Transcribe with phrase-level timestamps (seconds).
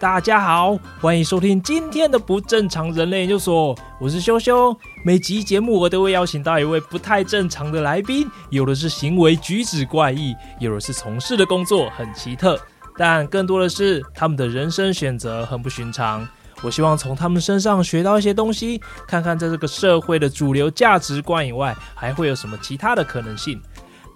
[0.00, 4.76] 大家好，欢迎收听今天的不正常人类研究所，我是修修。
[5.04, 12.56] 每集节目我都会邀请到一位不太正常的来宾，有的是行为举止怪异，有的是从事的工作很奇特，
[12.96, 16.24] 但更多的是他们的人生选择很不寻常。
[16.62, 23.60] 我希望从他们身上学到一些东西，看看在这个社会的主流价值观以外，还会有什么其他的可能性。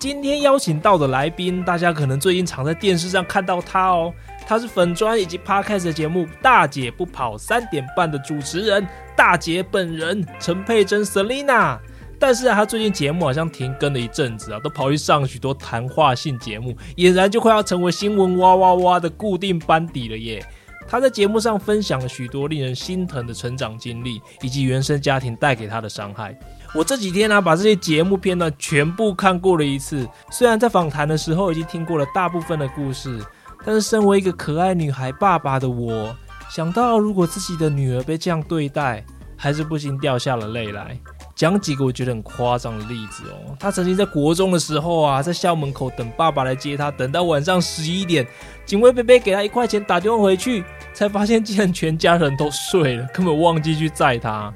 [0.03, 4.13] 今天邀请到的来宾，大家可能最近常在电视上看到他哦。
[4.45, 8.85] 他是粉专以及 Podcast 的节目《大姐不跑三点半》的主持人，
[9.17, 11.79] 大姐本人陈佩珍 Selina。
[12.19, 20.45] 但是啊，他最近节目好像停更了一阵子啊，都跑去上许多谈话性节目，俨然就快要成为新闻哇哇哇的固定班底了耶。
[20.89, 26.37] 他在节目上分享了许多令人心疼的成长经历，以及原生家庭带给他的伤害。
[26.75, 30.09] 我这几天呢、把这些节目片段全部看过了一次。
[30.31, 33.21] 虽然在访谈的时候已经听过了大部分的故事，
[33.63, 36.17] 但是身为一个可爱女孩爸爸的我，
[36.51, 39.05] 想到如果自己的女儿被这样对待，
[39.37, 40.99] 还是不禁掉下了泪来。
[41.35, 43.57] 讲几个我觉得很夸张的例子哦。
[43.59, 48.27] 她曾经在国中的时候啊，在校门口等爸爸来接她，等到晚上十一点，
[48.65, 54.53] 警卫伯伯给她一块钱，打电话回去，才发现竟然全家人都睡了，根本忘记去载她。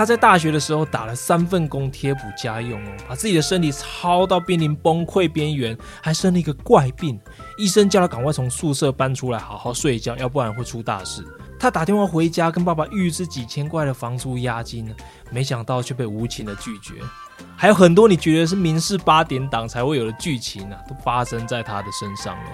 [0.00, 7.20] 他在大学的时候打了三份工贴补家用哦，把自己的身体操到濒临崩溃边缘，还生了一个怪病，
[7.58, 11.22] 医生叫他赶快从宿舍搬出来好好睡觉，要不然会出大事。
[11.58, 14.90] 他打电话回家跟爸爸预支几千块的房租押金，
[15.30, 16.94] 没想到却被无情的拒绝。
[17.54, 22.50] 还有很多你觉得是民事八点档才会有的剧情啊，都发生在他的身上了。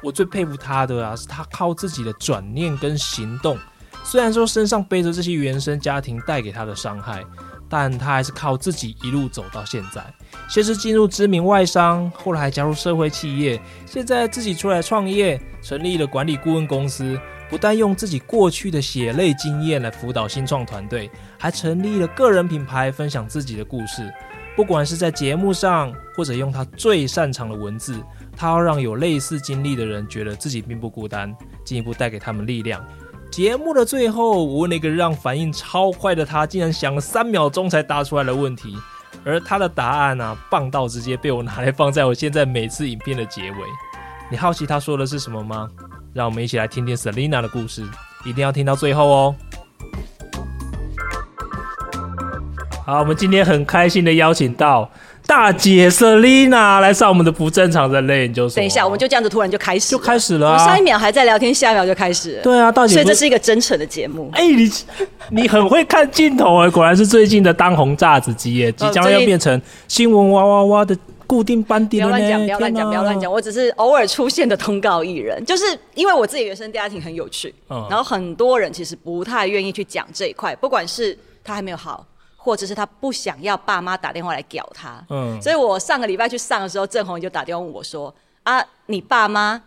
[0.00, 3.58] 我最佩服他的啊，是他靠自己的转念跟行动。
[4.04, 7.24] 虽然说身上背着这些原生家庭带给他的伤害，
[7.68, 10.04] 但他还是靠自己一路走到现在。
[10.48, 17.18] 先是进入知名外商，后来还加入社会企业，现在自己出来创业，成立了管理顾问公司。
[17.50, 24.12] 不但用自己过去的血泪经验来辅导新创团队，还成立了个人品牌，分享自己的故事。
[24.56, 28.02] 不管是在节目上，或者用他最擅长的文字，
[28.36, 31.34] 他要让有类似经历的人觉得自己并不孤单，
[31.64, 32.84] 进一步带给他们力量。
[33.34, 38.78] 节目的最后，我问了一个让反应超快的他，竟然想了三秒钟才答出来的问题，
[39.24, 43.56] 而他的答案呢、啊，棒到直接被我拿来放在我现在每次影片的结尾。
[44.30, 45.68] 你好奇他说的是什么吗？
[46.12, 47.82] 让我们一起来听听 Selina 的故事，
[48.24, 49.34] 一定要听到最后哦。
[52.86, 54.88] 好，我们今天很开心的邀请到。
[55.26, 58.56] 大姐 Selina 来上我们的不正常人类研究所。
[58.56, 60.52] 等一下，我们就这样子突然就开始，就开始了、啊。
[60.52, 62.38] 我上一秒还在聊天，下一秒就开始。
[62.42, 64.30] 对啊，大姐，所以这是一个真诚的节目。
[64.34, 64.70] 哎、欸，你
[65.30, 70.96] 你很会看镜头哎，果然是最近的当红炸子鸡耶，即将要变成新闻哇哇哇的
[71.26, 72.06] 固定班底了。
[72.08, 73.32] 不要乱讲，不要乱讲，不要乱讲。
[73.32, 75.64] 我只是偶尔出现的通告艺人，就是
[75.94, 82.04] 因为我自己原生家庭很有趣，嗯，然后很多人其实不太愿意去讲这一块，不管是他还没有好。
[82.44, 89.62] 或者是他不想要爸妈打电话来屌他，嗯，所以我上个礼拜去上的时候，郑红就打电话问我说：“啊，你爸妈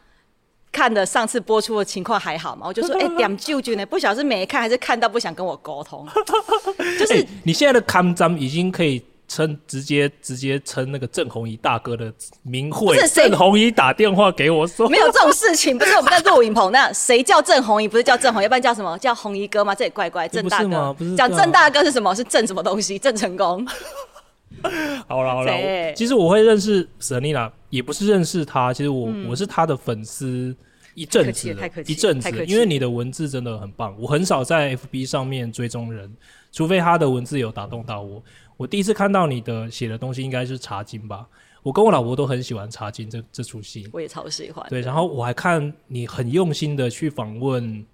[0.71, 3.83] 看的上次播出的情况还好吗？”我就说：“哎、欸，点舅舅呢？
[3.87, 6.07] 不晓得是没看还是看到不想跟我沟通。
[6.99, 9.03] ”就是、欸、你现在的康张已经可以。
[9.27, 17.87] 称直接直接称那个郑红怡大哥的名讳，郑红怡打电话给我说，没有这种事情，不是我们在录影棚那谁叫郑红怡？
[17.87, 18.97] 不是叫郑红，要不然叫什么？
[18.97, 19.75] 叫弘仪哥吗？
[19.75, 20.27] 这也怪怪。
[20.27, 22.15] 郑大哥，讲郑大哥是什么？
[22.15, 22.97] 是郑什么东西？
[22.97, 23.67] 郑成功。
[25.07, 30.55] 好了好了，其实我会认识 Selina，也不是认识他，其实我、嗯、我是他的粉丝
[30.95, 31.55] 一阵子，
[31.85, 36.11] 一阵子，因为你的文字真的很棒，我很少在 FB 上面追踪人，
[36.51, 38.23] 除非他的文字有打动到我。
[38.57, 41.25] 我第一次看到你的写的东西，应该是《茶经》吧？
[41.63, 44.65] 我跟我老婆都很喜欢《茶经》这这出戏，我也超喜欢。
[44.69, 47.85] 对，然后我还看你很用心的去访问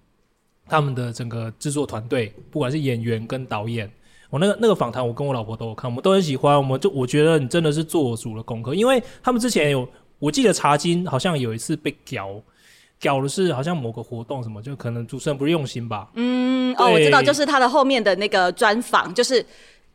[0.66, 3.90] 他们的整个制作团队，不管是演员跟导演。
[4.30, 6.56] 我那个那个访谈，我跟我老婆都有看，我们都很喜欢。
[6.56, 9.86] 我们就我觉得你真的是做足了功课，因为他们之前有，
[10.18, 12.40] 我记得《茶经》好像有一次被屌，
[12.98, 16.08] 屌的是好像某个活动什么，就可能主持人不是用心吧？
[16.14, 19.44] 嗯，哦，我知道，就是他的后面的那个专访，就是。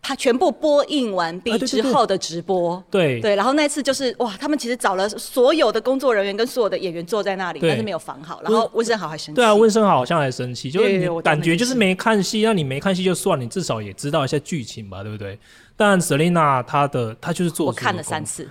[0.01, 3.19] 他全部播映完毕之后的直播，啊、对。
[3.19, 15.37] 对，然后那次就是哇，他们其实找了所有的工作人员跟所有的演员坐在那里，但是没有防好，然后温昇豪还生气，对啊，温昇豪好像还生气，就是你感觉就是没看戏，那你没看戏就算，你至少也知道一下剧情吧，对不对？
[15.75, 18.47] 但 Selina 她的她就是做，我看了三次，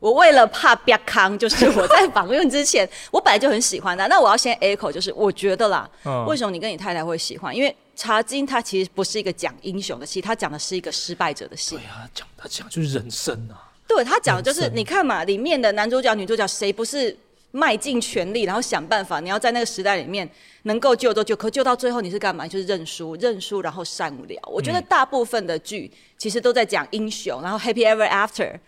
[0.00, 7.54] 我为了怕别康，就是我在访问之前，我本来就很喜欢的，那我要先 echo，就是我觉得啦，嗯、为什么你跟你太太会喜欢？
[7.54, 11.74] 因为茶金，它其实不是一个讲英雄的戏，它讲的是一个失败者的戏。
[11.76, 13.72] 对啊，讲他讲就是人生啊。
[13.88, 17.16] 对，他讲的就是你看嘛，里面的男主角、女主角谁不是
[17.52, 20.28] 卖尽全力，然后想办法，你要在那个时代里面
[20.64, 22.46] 能够救都救，可救到最后你是干嘛？
[22.46, 24.50] 就是认输，认输，然后善了。
[24.50, 28.58] 我觉得大部分的剧其实都在讲英雄，然后 Happy Ever After。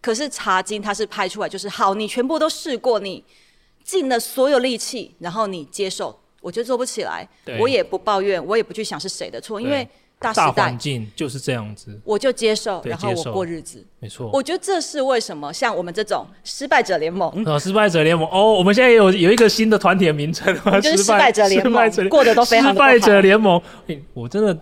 [0.00, 3.24] 可是茶金它是拍出来就是好，你全部都试过，你
[3.82, 7.28] 尽了所有力气，然后你接受，我就做不起来，
[7.58, 9.86] 我也不抱怨，我也不去想是谁的错，因为。
[10.18, 14.30] 大时代大环境就是这样子，我就接受，然后我过日子，没错。
[14.32, 22.72] 我觉得这是为什么，像我们这种失败者联盟，哦，失败者联盟，哦，我们现在有有一个新的团体的名称，就是失败者联盟，过得都非常好。
[22.72, 23.60] 失败者联盟，
[24.14, 24.58] 我真的。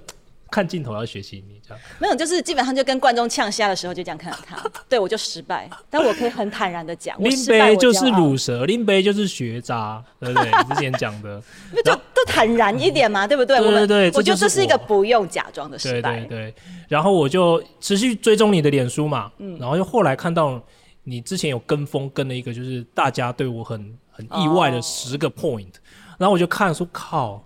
[0.50, 10.50] 看镜头要学习你这样，没有，就是基本上就跟观众呛虾的时候就这样看着他， 对我就失败，但我可以很坦然的讲，林北就是卤蛇，林杯就是学渣，对不对？
[10.68, 13.58] 之前讲的，那就都坦然一点嘛，对不对？
[13.58, 16.20] 对对对，我觉得这是一个不用假装的失败。
[16.20, 16.54] 对对对，
[16.88, 20.62] 然后我就持续追踪你的脸书嘛，嗯，然后又后来看到
[21.04, 25.72] 你之前有跟风跟了一个，就是大家对我很很意外的十个 point，
[26.18, 27.42] 然后我就看说靠。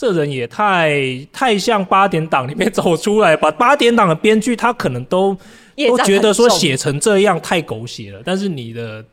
[0.00, 0.98] 这人也太
[1.30, 5.36] 太像八点档里面走出来，把 八点档的编剧他可能都
[5.76, 8.22] 都觉得说写成这样太狗血了。
[8.24, 9.04] 但是你的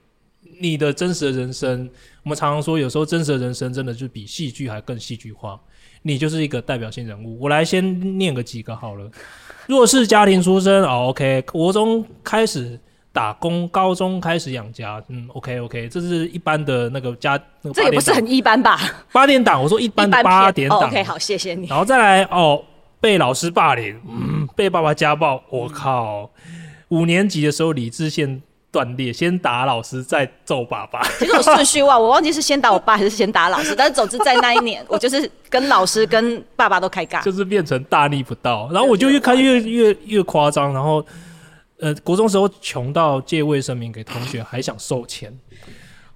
[0.62, 1.90] 你的真实的人生，
[2.24, 5.60] 我们常常说有时候真实的人生真的就比戏剧还更戏剧化。
[6.04, 7.38] 你就是一个代表性人物。
[7.38, 9.12] 我来先念个几个好了。
[9.66, 12.80] 弱势家庭出身，哦，OK，国中开始。
[13.18, 17.32] 打工，高中开始养家，嗯，OK OK，这是一般的那个家，
[17.64, 18.80] 那个、这也不是很一般吧？
[19.12, 21.66] 八点档，我说一般的八点档、哦、，OK，好，谢谢你。
[21.66, 22.64] 然后再来哦，
[23.02, 26.30] 被老师霸凌，嗯，被爸爸家暴，我靠，
[26.90, 28.40] 五年级的时候理智线
[28.72, 31.02] 断裂，先打老师再揍爸爸。
[31.18, 38.70] 其实我顺序忘，我忘记是先打我爸还是先打老师，但是总之在那一年， 我就是跟老师跟爸爸都开干，就是变成大逆不道。
[38.72, 41.04] 然后我就越看越越越夸张，然后。
[41.80, 45.32] 呃，国中时候穷到借卫生棉给同学， 还想收钱。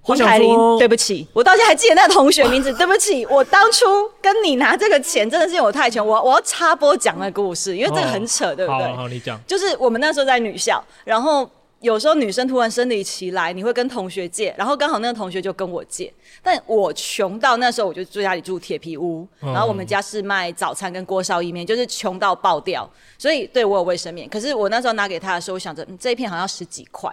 [0.00, 2.72] 黄凯琳，对不起，我到现在还记得那个同学名字。
[2.74, 3.86] 对不起， 我当初
[4.20, 6.04] 跟你拿这个钱，真的是因为我太穷。
[6.04, 8.86] 我我要插播讲那个故事，因为这个很扯，哦、对不对？
[8.88, 9.40] 好，好，你讲。
[9.46, 11.48] 就是我们那时候在女校，然后。
[11.82, 22.88] 有时候女生突然生理期来，你会跟同学借，然后刚好那个同学就跟我借，但我穷到那时候我就住家里住铁皮屋，然后我们家是卖早餐跟锅烧意面，就是穷到爆掉，
[23.18, 24.28] 所以对我有卫生棉。
[24.28, 27.12] 可是我那时候拿给他的时候，我想着、嗯、这一片好像十几块，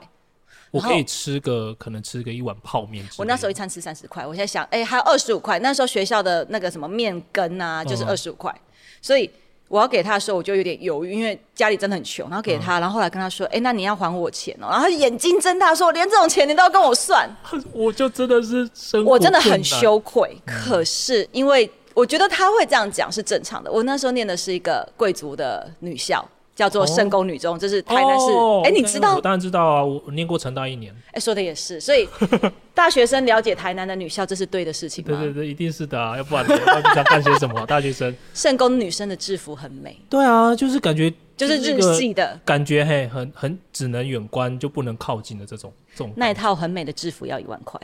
[0.70, 3.04] 我可以吃个可能吃个一碗泡面。
[3.18, 5.58] 我那时候一餐吃三十块，我现在想，哎、欸，还有二十五块。
[5.60, 8.56] 那时候学校的那个什么面羹啊，就是二十五块，
[9.02, 9.28] 所以。
[9.70, 12.28] 我要给他的时候，我就有点犹豫，因为家里真的很穷。
[12.28, 17.30] 然后给他，嗯、然后后来跟他说：“哎、欸，那你要还我钱哦。”然后他眼睛睁大说：“连这种钱你都要跟我算？”
[17.72, 20.36] 我就真的是生我真的很羞愧。
[20.46, 23.72] 嗯、可是因为我觉得他会这样讲是正常的。
[23.72, 26.28] 我那时候念的是一个贵族的女校。
[26.60, 28.26] 叫做圣公女中，这是台南市。
[28.66, 29.16] 哎、你知道？
[29.16, 30.94] 我当然知道啊，我念过成大一年。
[31.08, 32.06] 哎、欸，说的也是，所以
[32.76, 35.18] 大学生了解台南的女校，这是对的事情吗？
[35.18, 36.50] 对对对，一定是的啊，要不然你
[36.94, 37.64] 想干些什么？
[37.66, 39.98] 大学生圣公女生的制服很美。
[40.10, 46.12] 对啊，就是感觉就是日系的感觉，嘿，很很只能远观就不能靠近的这种这种。
[46.18, 47.80] 那一套很美的制服要一万块。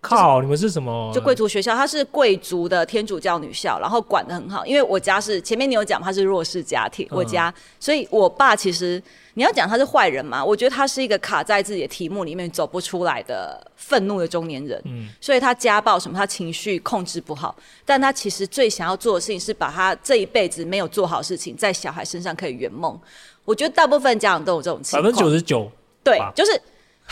[0.00, 0.36] 靠！
[0.36, 1.12] 就是、你们是什么？
[1.14, 4.64] 就贵族学校，它是贵族的天主教女校，然后管的很好。
[4.64, 9.02] 因为我家是前面你有讲，他是弱势家庭，嗯、我家，所以我爸其实
[9.34, 14.80] 你要讲他是坏人嘛，我觉得他是一个卡在自己的题目里面走不出来的愤怒的中年人。
[14.86, 17.54] 嗯，所以他家暴什么，他情绪控制不好，
[17.84, 22.98] 但他其实最想要做的事情是把他这一辈子没有做好的事情，在小孩身上可以圆梦。
[23.44, 25.70] 我觉得大部分家长都有这种情况，百分之九十九，
[26.02, 26.58] 对，就是。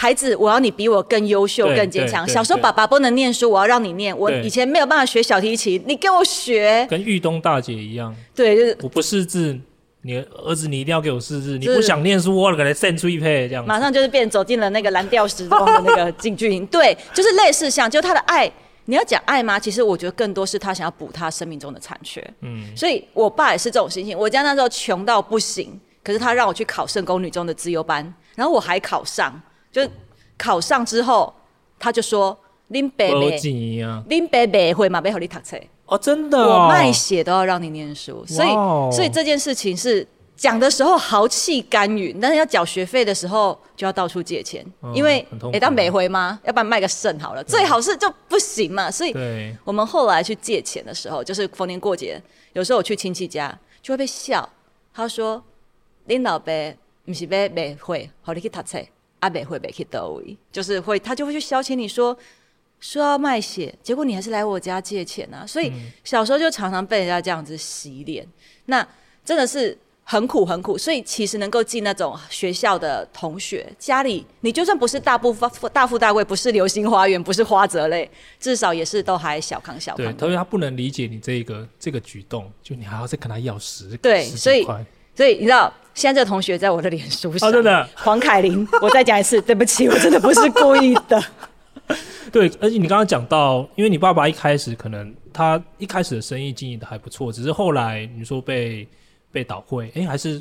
[0.00, 2.26] 孩子，我要你比我更优秀、更坚强。
[2.28, 4.16] 小时候爸爸不能念书，我要让你念。
[4.16, 6.86] 我以前没有办法学小提琴，你给我学。
[6.88, 8.14] 跟玉东大姐一样。
[8.32, 9.58] 对，就是我不识字，
[10.02, 11.58] 你儿子你一定要给我识字。
[11.58, 13.66] 你不想念书，我给他送出一配这样。
[13.66, 16.64] 马上就是变走进了那个蓝调时光的那个京剧营。
[16.70, 18.48] 对，就是类似像，就他的爱，
[18.84, 19.58] 你要讲爱吗？
[19.58, 22.24] 其实我觉得更多是他想要补他生命中的残缺。
[22.42, 24.16] 嗯，所以我爸也是这种心情。
[24.16, 29.88] 我家那时候穷到不行，可是他让我去考圣公女中的资优班，然后我还考上，就。
[30.40, 31.34] 考上之后，
[31.80, 32.38] 他就说
[32.70, 33.28] ：“林伯伯，
[34.06, 35.00] 林伯伯会嘛？
[35.00, 38.24] 背后你读册哦，真的、哦，我卖血都要让你念书。
[38.24, 40.06] 所以，哦、所以这件事情是
[40.36, 46.38] 讲的时候豪气干云，但是要缴学费的时候就要到处借钱，嗯、因为哎，当每回吗？
[46.44, 48.88] 要不然卖个肾好了，最好是就不行嘛。
[48.88, 49.12] 所以，
[49.64, 52.22] 我们后来去借钱的时候，就是逢年过节，
[52.52, 54.48] 有时候我去亲戚家就会被笑。
[54.94, 55.42] 他说
[56.06, 56.52] ：“林老伯
[57.04, 58.78] 不是要卖会，好你去读册。”
[59.20, 62.16] 阿北会被去到位，就是会，他就会去消遣你说
[62.80, 65.44] 说要卖血，结果你还是来我家借钱啊！
[65.46, 65.72] 所以
[66.04, 68.26] 小时候就常常被人家这样子洗脸，
[68.66, 68.86] 那
[69.24, 75.34] 真的是很苦很苦，所以其实能够进那种学校的同学，家里你就算不是大富
[75.68, 78.08] 大富大贵，不是流星花园，不是花泽类，
[78.38, 80.06] 至少也是都还小康小康。
[80.06, 84.66] 对，他说他不能理解你这个这个举动，就你还要再跟他要十对，十所以
[85.18, 91.20] 所以你知道，现在这个同学在我的脸书上，哦、真的，黄凯琳， 我再讲一次，对不起，我真的不是故意的。
[92.30, 98.86] 对，而且你刚刚讲到，因为你爸爸一开始可能他一开始的生意经营的还不错，只是后来你说被。
[99.30, 100.40] 被倒会，哎，还是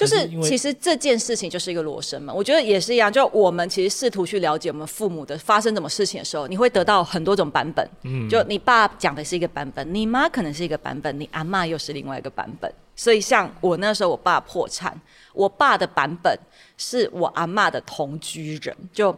[0.00, 3.12] 就是其实这件事情就是一个罗生门，我觉得也是一样。
[3.12, 7.86] 就我们其实试图去了解我们父母的发生什么事情的时候，你会得到很多种版本。
[8.04, 12.72] 嗯，就你爸讲的是一个版本，你妈可能是一个版本，你阿妈又是另外一个版本。
[12.96, 14.98] 所以像我那时候，我爸破产，
[15.32, 16.38] 我爸的版本
[16.76, 19.14] 是我阿妈的同居人，就。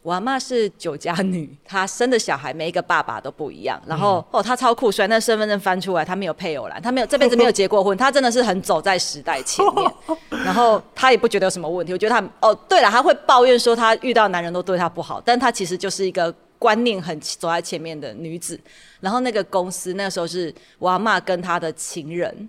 [0.00, 3.82] 我阿妈是酒家女，她生的小孩每一个爸爸都不一样。
[3.84, 9.92] 然后、嗯、哦，她超酷，虽然那身份证翻出来，她没有配偶栏，她没有这辈子没有结过婚，她真的是很走在时代前面。
[10.44, 18.58] 然后她也不觉得有什么问题，我觉得她哦，对了，她会抱怨说她遇到男人都对她不好，但她其实就是一个观念很走在前面的女子。
[19.00, 22.48] 然后那个公司那个时候是我阿妈跟她的情人，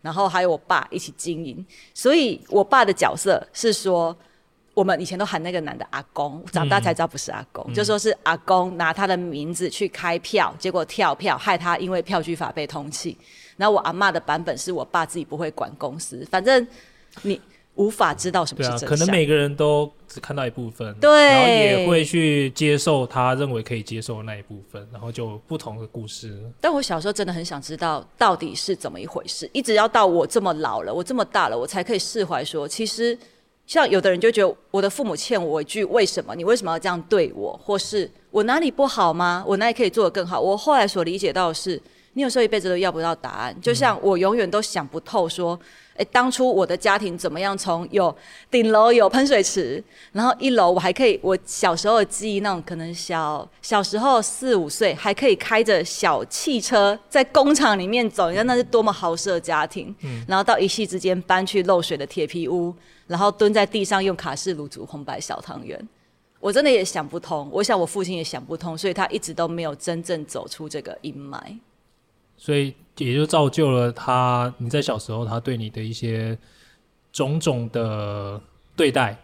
[0.00, 4.16] 然后还有我爸一起经营，所以我爸的角色是说。
[4.76, 13.16] 我们以前都喊那个男的阿公，长大才知道不是阿公，嗯、就说是阿公拿他的名字去开票，结果跳票害他因为票据法被通缉。
[13.56, 16.68] 然后我阿妈的版本是我爸自己不会管公司，反正
[17.22, 17.40] 你
[17.76, 18.86] 无法知道什么是真相。
[18.86, 26.38] 啊，可能每个人都只看到一部分，对，然后也会去接受他认为可以接受的那一部分，然后就不同的故事。
[26.60, 33.18] 但我小时候真的很想知道到底是怎么一回事，一直要到我这么老了，我这么大了，我才可以释怀说，其实。
[33.66, 36.34] 像有的人就觉得我的父母欠我一句为什么？
[36.36, 37.58] 你为什么要这样对我？
[37.62, 39.44] 或是我哪里不好吗？
[39.46, 40.40] 我哪里可以做得更好？
[40.40, 41.80] 我后来所理解到的是，
[42.12, 43.56] 你有时候一辈子都要不到答案。
[43.60, 45.58] 就像我永远都想不透说，
[45.96, 47.58] 诶，当初我的家庭怎么样？
[47.58, 48.14] 从有
[48.48, 49.82] 顶楼有喷水池，
[50.12, 59.92] 然后一楼我还可以，我小时候的记忆那种可能小小时候四五岁还可以开着小汽车在工厂里面走，你看那是多么豪奢的家庭。
[60.28, 62.72] 然后到一夕之间搬去漏水的铁皮屋。
[63.06, 65.88] 然后蹲在地上用卡式炉煮红白小汤圆，
[66.40, 67.48] 我真的也想不通。
[67.52, 71.38] 我想我父亲也想不通，所以他一直都没有真正走出这个阴霾。
[72.36, 76.36] 所以也就造就了他，你在小时候他对你的一些
[77.12, 78.40] 种种的
[78.74, 79.16] 对待。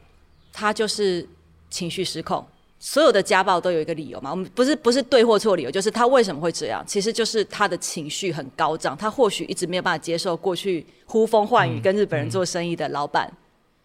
[0.53, 1.27] 他就是
[1.69, 2.45] 情绪失控，
[2.79, 4.31] 所有的家暴都有一个理由嘛。
[4.31, 6.85] 我们不是不是对或错理由，就是他为什么会这样？
[6.87, 13.27] 其实就是他的情绪很高涨，他或许一直没有办法接受过去呼风唤雨跟日本人做生意的老板。
[13.27, 13.37] 嗯嗯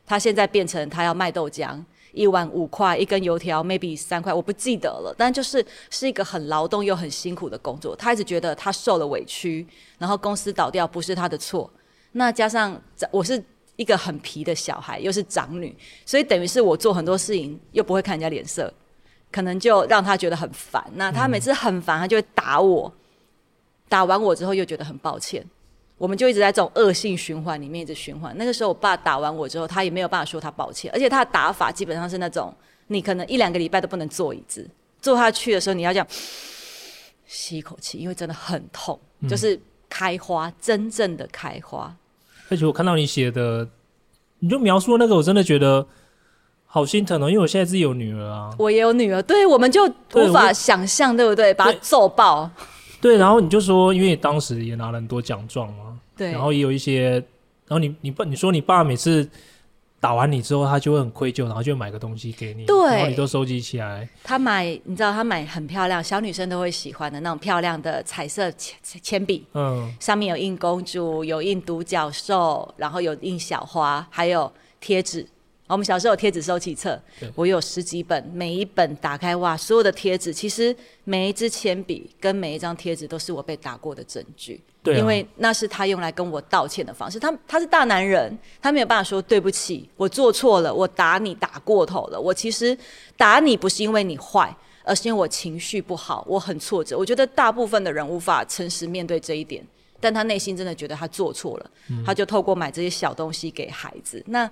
[0.07, 1.79] 他现在变成他要卖豆浆，
[2.13, 5.13] 一碗五块，一根油条 maybe 三块，我不记得了。
[5.17, 7.95] 但就是是一个很劳动又很辛苦的工作。
[7.95, 9.67] 他一直觉得他受了委屈，
[9.99, 11.69] 然后公司倒掉不是他的错。
[12.13, 13.43] 那加上我是
[13.75, 18.73] 一个很皮的小孩，又是长女，所以等于是我做很多事情又不会看人家脸色，
[19.31, 20.83] 可能就让他觉得很烦。
[20.95, 22.91] 那他每次很烦，他就会打我，
[23.89, 25.45] 打完我之后又觉得很抱歉。
[25.97, 28.35] 我们就一直在这种恶性循环里面一直循环。
[28.37, 32.53] 那个时候，我爸打完我之后，他也没有办法说他抱歉，而且他的打法基本上是那种，
[32.87, 34.69] 你可能一两个礼拜都不能坐椅子，
[35.01, 36.07] 坐下去的时候你要这样
[37.25, 41.95] 吸一口气，因为真的很痛，嗯、就是开花，真正的开花。
[42.49, 43.67] 而且我看到你写的，
[44.39, 45.85] 你就描述那个，我真的觉得
[46.65, 51.53] 好心疼哦，因为我现在自己有女儿啊，我也有女儿，对，我们就无法想象，对，对不对？
[51.53, 52.49] 把他揍爆。
[52.99, 55.86] 对，然后你就说，因为当时也拿了很多奖状嘛，
[56.17, 57.11] 对，然后也有一些，
[57.67, 59.29] 然后你你爸你说你爸每次
[59.99, 64.07] 打完你之后，他就会很愧疚，然后就买个东西给你，对，然后你都收集起来。
[64.23, 75.27] 他买，你知道他买很漂亮，小女生都会喜欢的那种漂亮的彩色铅铅笔，嗯，上面有印公主，有印独角兽，然后有印小花，还有贴纸。
[75.73, 76.99] 我们小时候有贴纸收集册，
[77.35, 84.61] 我有十几本，每一本打开哇，所有的贴纸，其实每一支铅笔跟每一张贴纸都是我被打过的证据。
[84.81, 87.19] 对啊，因为那是他用来跟我道歉的方式。
[87.19, 92.19] 他他是大男人，他没有办法说对不起，我做错了，我打你打过头了。
[92.19, 92.77] 我其实
[93.17, 96.97] 打你不是因为你坏，而是因为我情绪不好，我很挫折。
[96.97, 99.61] 我觉得大部分的人无法诚实面对这一点，
[99.99, 104.23] 但他内心真的觉得他做错了，嗯，他就透过买这些小东西给孩子。
[104.27, 104.49] 那。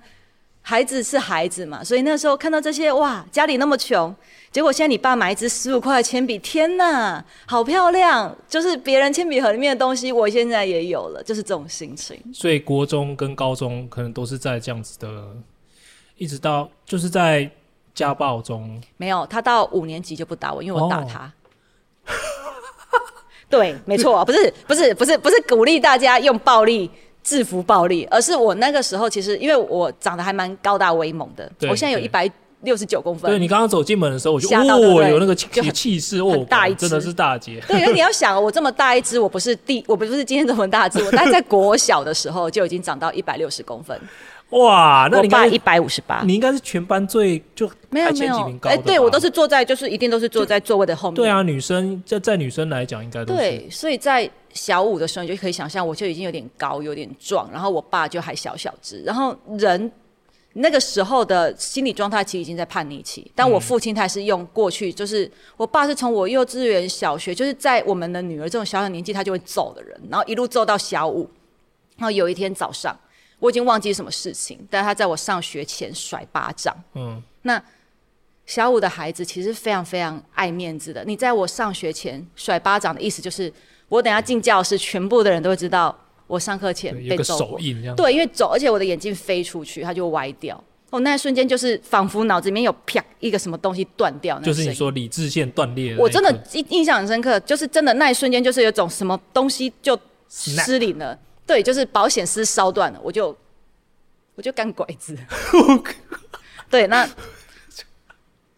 [0.68, 4.12] 孩子是孩子嘛，所以那时候看到这些哇，家里那么穷，
[4.50, 8.36] 结果现在你爸买一支十五块的铅笔，天哪，好漂亮！
[8.48, 12.20] 就是别人铅笔盒里面的东西，我现在也有了，就是这种心情。
[12.34, 15.36] 所以国中跟高中可能都是在这样子的，
[16.16, 17.48] 一直到就是在
[17.94, 18.82] 家暴中。
[18.96, 21.32] 没有，他到五年级就不打我，因为我打他。
[22.06, 22.12] 哦、
[23.48, 26.90] 对，没错，不是不是不是不是鼓励大家用暴力。
[27.26, 32.30] 制服暴力，而是我那个时候其实因为我长得还蛮高大威猛的，我现在有一百
[32.60, 33.28] 六十九公分。
[33.28, 37.60] 对，你刚刚走进门的时候，我就哦，有那个气气势哦，大一真的是大姐。
[37.66, 44.00] 对，因为你要想，我这么大一只，我不是第，我不是今天这么大只，我大概在国小的时候就已经长到一百六十公分。
[44.50, 51.16] 哇，那你爸一百五十八，你应该是全班最就没有没有哎，对我都是坐在就是一定都是坐在座位的后面。
[51.16, 53.38] 对啊，女生在在女生来讲应该都是。
[53.38, 59.90] 对，所以在小五的时候你就可以想象，我就已经有点高，有点壮，然后我爸就还小小只，然后人
[60.52, 63.28] 那个时候的心理状态其实已经在叛逆期。
[63.34, 71.28] 但我父亲他还是用过去，就是我爸是从我幼稚园、小学，就是在我们的女儿这种小小年纪他就会揍的人，然后一路揍到小五，
[71.96, 72.96] 然后有一天早上。
[73.46, 76.76] 我已经忘记什么事情，但他在我上学前甩巴掌。
[76.94, 77.62] 嗯，那
[78.44, 81.04] 小五的孩子其实非常非常爱面子的。
[81.04, 83.52] 你在我上学前甩巴掌的意思就是，
[83.88, 87.58] 我等下进教室，全部的人都会知道我上课前被揍过。
[87.96, 90.60] 对，因为走，而且我的眼镜飞出去，它就歪掉。
[90.90, 95.96] 我，那一瞬间就是仿佛脑子里面有啪一个什么东西断掉，就是你说理智线断裂。
[95.96, 99.96] 我真的印印象很深刻，就是真的那一瞬间就是有种什么东西就
[100.28, 101.16] 失灵了。
[101.46, 103.36] 对，就是保险丝烧断了，我就
[104.34, 105.16] 我就干拐子。
[106.68, 107.08] 对，那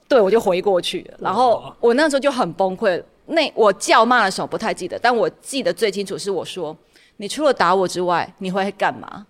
[0.09, 3.03] 对我就回过去了，然后我那时候就很崩溃。
[3.27, 6.75] 那我叫骂的时候不太记得，但我记得最清楚是我说
[7.19, 9.27] ：“你除了打我之外，你会干嘛？”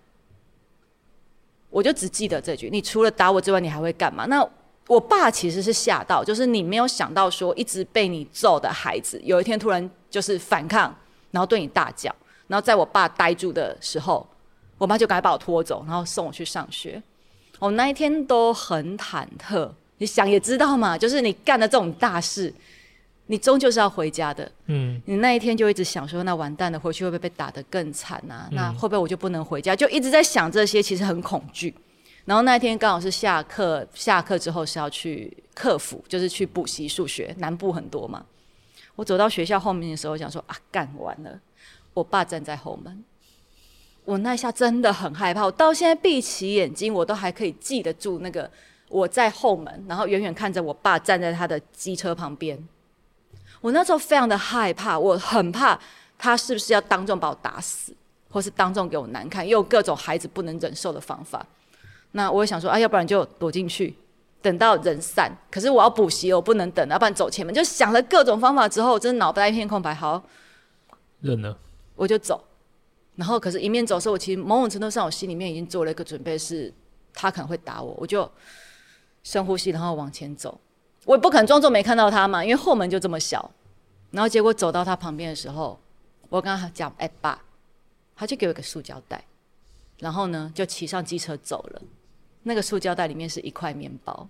[1.69, 4.49] 我就只记得这句：“你除了打我之外，你还会干嘛？”那
[4.87, 10.95] 我爸其实是吓到，就是你没有想到说，一直被你揍的孩子，有一天突然就是反抗，
[11.33, 12.15] 然后对你大叫。
[12.49, 14.27] 然后在我爸呆住的时候，
[14.77, 17.01] 我妈就赶快把我拖走，然后送我去上学。
[17.61, 22.53] 我那一天都很忐忑，你想也知道嘛，就是你干了这种大事，
[23.27, 24.51] 你终究是要回家的。
[24.67, 28.49] 嗯，你那一天就一直想说，那完蛋了，回去会不会被打得更惨啊？
[28.53, 29.75] 那会不会我就不能回家？
[29.75, 31.75] 就一直在想这些，其实很恐惧。
[32.25, 38.25] 然后那一天刚好是下课，下课之后是要去课辅，就是去补习数学，南部很多嘛。
[38.95, 41.41] 我走到学校后面的时候，我想说啊，干完了。
[41.99, 43.05] 我爸站在后门，
[44.05, 45.45] 我那一下真的很害怕。
[45.45, 48.49] 我到现在闭起眼睛，我都还可以记得住那个
[48.89, 52.57] 我在后门，然后远远看着我爸站在他的机车旁边。
[53.61, 55.79] 我那时候非常的害怕，我很怕
[56.17, 57.93] 他是不是要当众把我打死，
[58.31, 61.45] 或是当众给我难看，用各种孩子不能忍受的方法。
[62.13, 63.95] 那我也想说，啊，要不然就躲进去，
[64.41, 65.31] 等到人散。
[65.51, 67.53] 可是我要补习，我不能等，要不然走前门。
[67.53, 69.93] 就想了各种方法之后，真的脑袋一片空白。
[69.93, 70.23] 好，
[71.21, 71.59] 认了。
[71.99, 72.45] 我就走，
[73.17, 76.73] 然后可是，一面走的时候，我其实某种程度上，我心里面已经做了一个准备，是
[77.13, 78.31] 他可能会打我，我就
[79.25, 80.61] 深呼吸，然后往前走。
[81.05, 83.51] 我也不可能装作没看到他嘛，因为后门就这么小。
[84.13, 85.77] 然后结果走到他旁边的时候，
[86.29, 87.43] 我跟他讲：“哎，爸。”
[88.15, 89.25] 他就给我一个塑胶袋，
[89.99, 91.83] 然后呢，就骑上机车走了。
[92.45, 94.29] 那个塑胶袋里面是一块面包，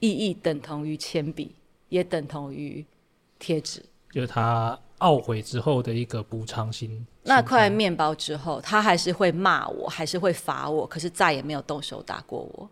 [0.00, 1.54] 意义等同于铅笔，
[1.88, 2.84] 也等同于
[3.38, 3.84] 贴纸。
[4.10, 4.78] 就是他。
[5.00, 12.68] 懊悔之后的一个补偿心，那块面包之后，他还是会骂我，还是会罚我，可是再也没有动手打过我。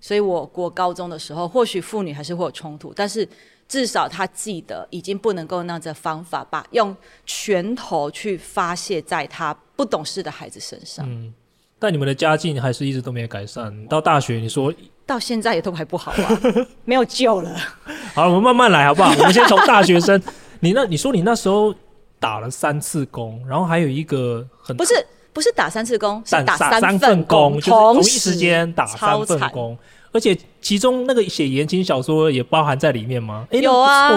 [0.00, 3.28] 所以，我过高中的时候，或许父女还是会有冲突，但是
[3.68, 11.06] 至少他记得，已经不能够那样的方法，把用拳头去发泄在他不懂事的孩子身上。
[11.08, 11.32] 嗯，
[11.78, 13.86] 但你们的家境还是一直都没有改善。
[13.86, 14.74] 到大学，你说
[15.06, 16.40] 到现在也都还不好啊，
[16.84, 17.56] 没有救了。
[18.14, 19.12] 好，我们慢慢来，好不好？
[19.16, 20.20] 我们先从大学生。
[20.62, 21.74] 你那你说你那时候
[22.20, 24.94] 打了三次工，然后还有一个很不是
[25.32, 29.76] 不是打三次工，是打三份工，就是同一时间打三份工。
[30.12, 33.46] 而且其中那个写言情小说也包含在里面吗？
[33.50, 34.10] 欸、有啊，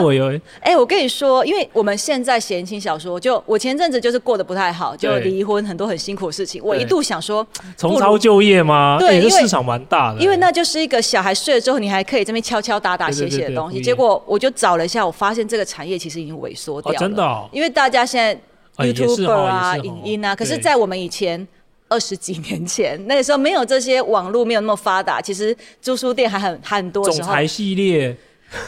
[0.60, 6.62] 哎、欸，我跟你说，因为我们现在写言情小说，就我前阵子就是过得不太好，就离婚，很多很辛苦的事情。
[6.64, 8.98] 我一度想说重操旧业吗？
[9.00, 13.80] 对，因为市场蛮大的，因为那就是一个小孩睡了之后，你还可以这边敲敲打打写写的东西。
[13.80, 17.50] 结果我就找了一下，我发现这个产业其实已经萎缩掉了，哦、真的、哦。
[17.54, 18.22] 因为大家现
[18.78, 21.48] 在 YouTuber 啊、影音啊，可是在我们以前。
[21.96, 25.22] 二十几年前，那个时候没有这些网络，没有那么发达。
[25.22, 27.02] 其实租书店还很很多。
[27.06, 28.14] 总裁系列，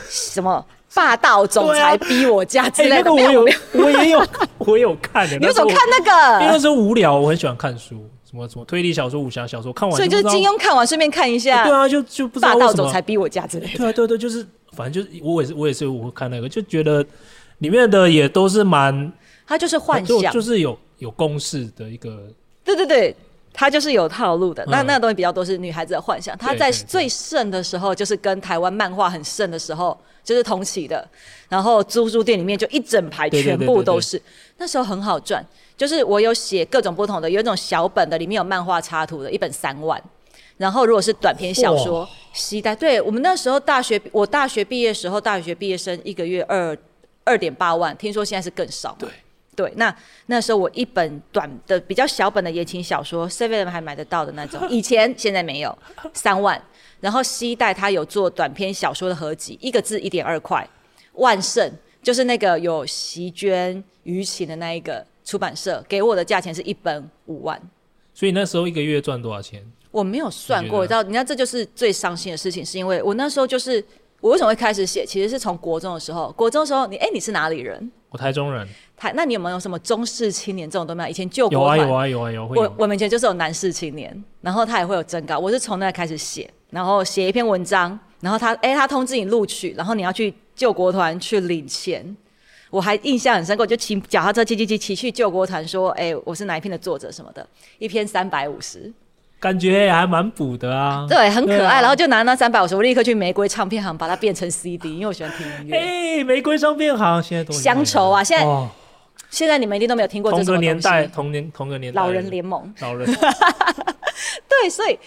[0.09, 2.95] 什么霸道总裁逼我家之类的。
[2.95, 4.25] 欸、那個我有，我也有，
[4.59, 5.35] 我有看的。
[5.45, 6.41] 你怎么看那个？
[6.41, 9.97] 因为那时候无聊，我很喜欢看书，什么什么推理小说、武侠小说，看完。
[9.97, 11.65] 所以就是金庸看完，顺便看一下。
[11.65, 13.77] 对啊，就就不知道霸道总裁逼我家之类的。
[13.77, 17.05] 对啊，对对，就是反正就是我也是我也是我看那个，就觉得
[17.57, 19.11] 里面的也都是蛮，
[19.45, 22.23] 他就是幻想，就，就是有有公式的一个。
[22.67, 23.15] 对对对，
[23.53, 24.63] 他就是有套路的。
[24.67, 26.37] 那、嗯、那个东西比较多是女孩子的幻想。
[26.37, 31.07] 他在最盛的时候，就是跟台湾漫画很盛的时候，就是同期的。
[31.47, 34.21] 然后租书店里面就一整排，全部都是。
[34.57, 35.41] 那时候很好赚，
[35.77, 40.01] 就是我有写各种不同的，有一种小本的，里面有漫画插图的，一本三万。
[40.57, 42.75] 然后如果是短篇小说，携带。
[42.75, 46.77] 对，我们那时候大学，我大学毕业时候，大学毕业生一个月二
[47.23, 48.95] 二点八万，听说现在是更少。
[48.99, 49.07] 对
[49.57, 49.93] 对，那
[50.27, 55.75] 那时候我一本短的比较小本的言情小说，Seven 还买得到的那种，以前现在没有，
[56.13, 56.61] 三万。
[56.99, 60.67] 然后西带他有做短篇小说的合集，一个字一点二块。
[61.13, 61.71] 万盛
[62.03, 67.59] 就是那个有席娟、于情的那一个出版社给我的价钱是一本五万。
[68.13, 69.65] 所以那时候一个月赚多少钱？
[69.89, 71.01] 我没有算过，你知道？
[71.01, 73.83] 你看，这就是最伤心的事情，是因为我那时候就是
[74.21, 76.31] 我为什么会开始写，其实是从国中的时候。
[76.37, 77.91] 国中的时候，你哎、欸，你是哪里人？
[78.09, 78.67] 我台中人。
[78.97, 81.09] 台，那你有没有什么中式青年这种都没有？
[81.09, 82.47] 以前救国有啊有啊有啊有。
[82.47, 85.37] 我我们以前就是有男士青年，然后他也会有征稿。
[85.37, 92.17] 我是从那开始写，然后写一篇文章，然后他哎、欸，他通知你录取，然后你要去救国团去领钱。
[92.69, 98.91] 我还印象很深刻，我就骑脚踏车骑骑骑骑去救国团，说哎、欸，我是哪一篇的作者什么的，一篇三百五十。
[99.39, 101.77] 感觉还蛮补的啊，对，很可爱。
[101.77, 105.77] 啊、然后就拿那三百五十，我立刻去玫瑰唱片行把它变成 CD，因为我喜欢听音乐。
[105.77, 108.23] 哎，玫瑰唱片行现在多乡愁啊！
[108.23, 108.67] 现在、哦、
[109.29, 110.45] 现在你们一定都没有听过这种。
[110.45, 112.01] 同个年代，同年同个年代。
[112.01, 113.07] 老人联盟，老人。
[114.47, 114.97] 对，所以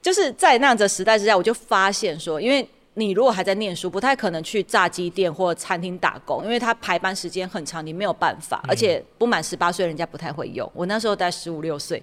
[0.00, 10.70] 就是在那样的时代之下，我就发现说，因为你如果还在念书，不太可能去炸鸡店或餐厅打工，因为他排班时间很长，你没有办法，而且不满十八岁，人家不太会用。
[10.74, 12.02] 我那时候在十五六岁。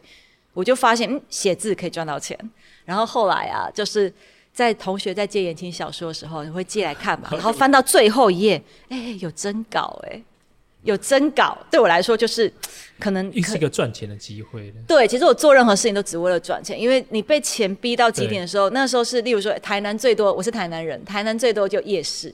[0.51, 2.37] 我就发现，嗯，写字可以赚到钱。
[2.83, 4.11] 然后后来啊，就是
[4.51, 7.29] 在同学在借言情小说的时候，你会借来看嘛。
[7.31, 10.21] 然后翻到最后一页，哎、欸，有真稿，哎，
[10.83, 11.57] 有真稿。
[11.69, 12.51] 对我来说，就是
[12.99, 14.73] 可能可是一个赚钱的机会。
[14.87, 22.33] 对，其实我做任何事情都只为了赚钱，因为你被钱逼到极点的时候，那时候是，例如说，台南最多，我是台南人，台南最多就夜市。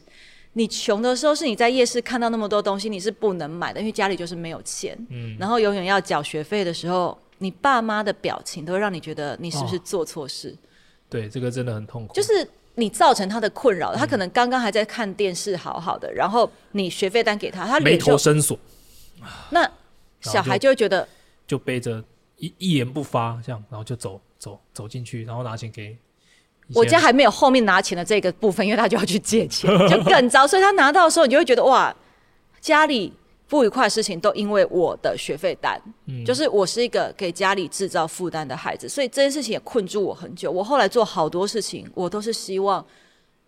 [0.54, 4.98] 你穷的时候，是你在夜市看到那么多东西，你是不能买的，因为家里就是没有钱。
[5.10, 5.36] 嗯。
[5.40, 7.18] 然后永远要缴学费的时候。
[7.40, 10.52] 你爸妈的表情都会让你觉得你是不是做错事？
[10.52, 10.58] 哦？
[11.10, 12.14] 对，这个真的很痛苦。
[12.14, 18.58] 就是你造成他的困扰，嗯，他可能刚刚还在看电视，好好的，然后你学费单给他，他眉头深锁。
[19.50, 19.70] 那
[20.22, 21.08] 小孩就会觉得，
[21.48, 22.04] 就背着
[22.38, 25.98] 一一言不发这样，然后就走走走进去，然后拿钱给。
[26.74, 30.48] 我家还没有后面拿钱的这个部分，因为他就要去借钱，就更糟。
[30.48, 31.96] 所以他拿到的时候，你就会觉得哇，
[32.60, 33.14] 家里。
[33.48, 40.52] 不愉快的事情都因为我的学费单，嗯，就是我是一个给家里制造负担的孩子，所以这件事情也困住我很久。
[40.52, 42.84] 我后来做好多事情，我都是希望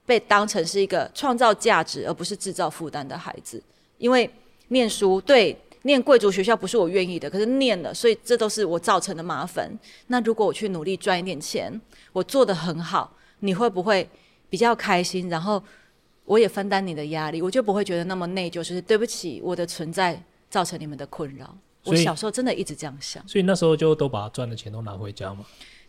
[0.06, 3.62] 被当成是一个创造价值而不是制造负担的孩子。
[3.98, 4.30] 因为
[4.68, 9.68] 念书，对，念贵族学校不是我愿意的，可是念了，所以这都是我造成的麻烦。
[10.08, 11.82] 那如果我去努力赚一点钱，
[12.14, 14.08] 我做的很好，你会不会
[14.48, 15.28] 比较开心？
[15.28, 15.62] 然后。
[16.28, 18.56] 我也分担你的压力，我就不会觉得那么内疚。
[18.56, 21.56] 就是对不起，我的存在造成你们的困扰。
[21.86, 23.26] 我小时候真的一直这样想。
[23.26, 25.46] 所以那时候就都把赚的钱都拿回家嘛。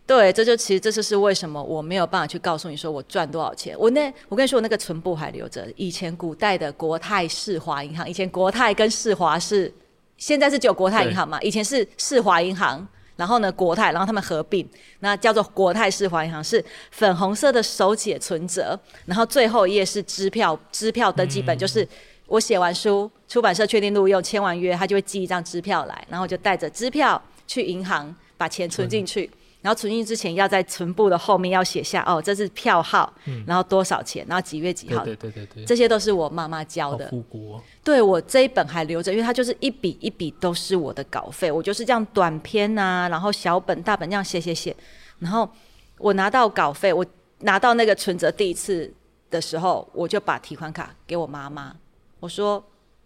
[0.07, 3.77] 对，这就其实这就是为什么我没有办法去告诉你说我赚多少钱。
[3.77, 5.67] 我那我跟你说，我那个存簿还留着。
[5.75, 9.71] 以前古代的国泰世华银行，以前国泰跟世华是，
[10.17, 11.39] 现在是只有国泰银行嘛？
[11.41, 12.87] 以前是世华银行。
[13.19, 14.65] 然后呢，国泰，然后他们合并，
[15.01, 18.79] 那叫做国泰世华银行，是粉红色的手写存折。
[19.05, 21.85] 然后最后一页是支票，支票登记本，嗯、就是
[22.27, 29.29] 我写完书，出版社确定录用，签完约，他就会寄一张支票来，然后就带着支票去银行把钱存进去。
[29.61, 37.09] 然后存进之前要在存簿的后面要写下哦，这是票号，嗯，然后多少钱，然后几月几号，对对对对，这些都是我妈妈教的。
[37.11, 44.73] 哦、对，我这一本还留着，因为它就是一笔一笔都是我的稿费，我就是这样短篇啊，然后小本大本这样写写写，
[45.19, 45.49] 然后
[45.97, 47.05] 我拿到稿费，我
[47.39, 48.89] 拿到那个存折第一次
[49.29, 51.75] 的时候，我就把提款卡给我妈妈，
[52.21, 52.63] 我说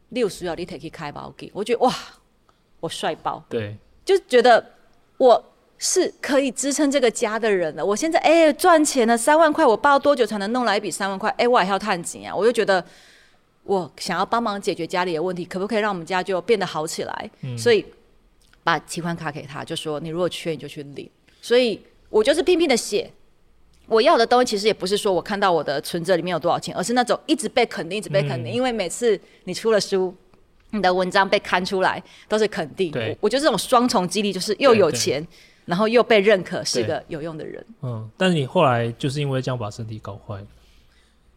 [0.09, 1.91] 六十要你可以开包给，我觉得哇，
[2.79, 4.63] 我帅爆，对，就觉得
[5.17, 5.43] 我。
[5.85, 7.85] 是可以支撑这个家的人的。
[7.85, 11.29] 我现在哎赚钱了三万块，我不知道多久才能弄来一笔三万块？
[11.31, 12.33] 哎，我还要探紧啊！
[12.33, 12.81] 我就觉得
[13.63, 17.29] 我想要帮忙解决家里的问题，可不可以让我们家就变得好起来？
[17.41, 17.85] 嗯、所以
[18.63, 21.09] 把提款卡给他，就说你如果缺你就去领。
[21.41, 23.11] 所以我就是拼命的写，
[23.87, 28.53] 我要的东西其实也不是说我看到我的存折里面有多少钱，而是那种一直被肯定，一直被肯定。
[28.53, 30.15] 嗯、因为每次你出了书，
[30.69, 32.89] 你的文章被刊出来都是肯定。
[32.89, 35.27] 对，我，我觉得这种双重激励就是又有钱。
[35.65, 37.65] 然后又被认可是个有用的人。
[37.82, 40.47] 嗯，但是你后来就是因为这样把身体搞坏了。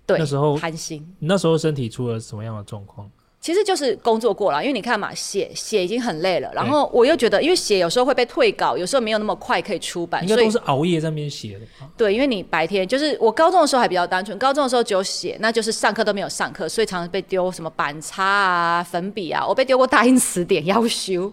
[0.07, 1.01] 对，那时候贪心。
[1.19, 3.11] 你那时候身体出了什么样的状况？
[3.39, 11.67] 其实就是工作过了，因为你看嘛，写写已经很累了，然后我又觉得，因为写有时候会被退稿，有时候没有那么快可以出版，应该都是熬夜在那边写的？
[11.97, 21.33] 对，因为你白天就是我高中的时候还比较单纯，高中的时候只有写，那就是上课都没有上课，所以常常被丢什么板擦啊、粉笔啊，我被丢过大英词典要修，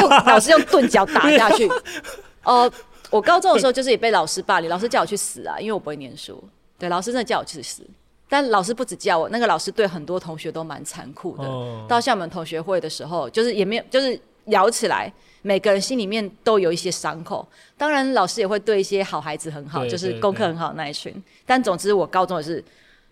[0.00, 1.68] 用老师用钝脚打下去。
[2.44, 2.72] 哦、呃，
[3.10, 6.42] 我高中的时候就是也被老师霸凌，老师叫我去死啊，因为我不会念书。
[6.78, 7.82] 对，老师真的叫我去死。
[8.28, 11.44] 但老师不止叫我，那个老师对很多同学都蛮残酷的。
[11.44, 11.88] Oh.
[11.88, 17.46] 到厦门同学会的时候，就是也没有，就是聊起来，每个人心里面都有一些伤口。
[17.76, 21.14] 当然，老师也会对一些好孩子很好，就是功课很好的那一群。
[21.46, 22.62] 但总之，我高中也是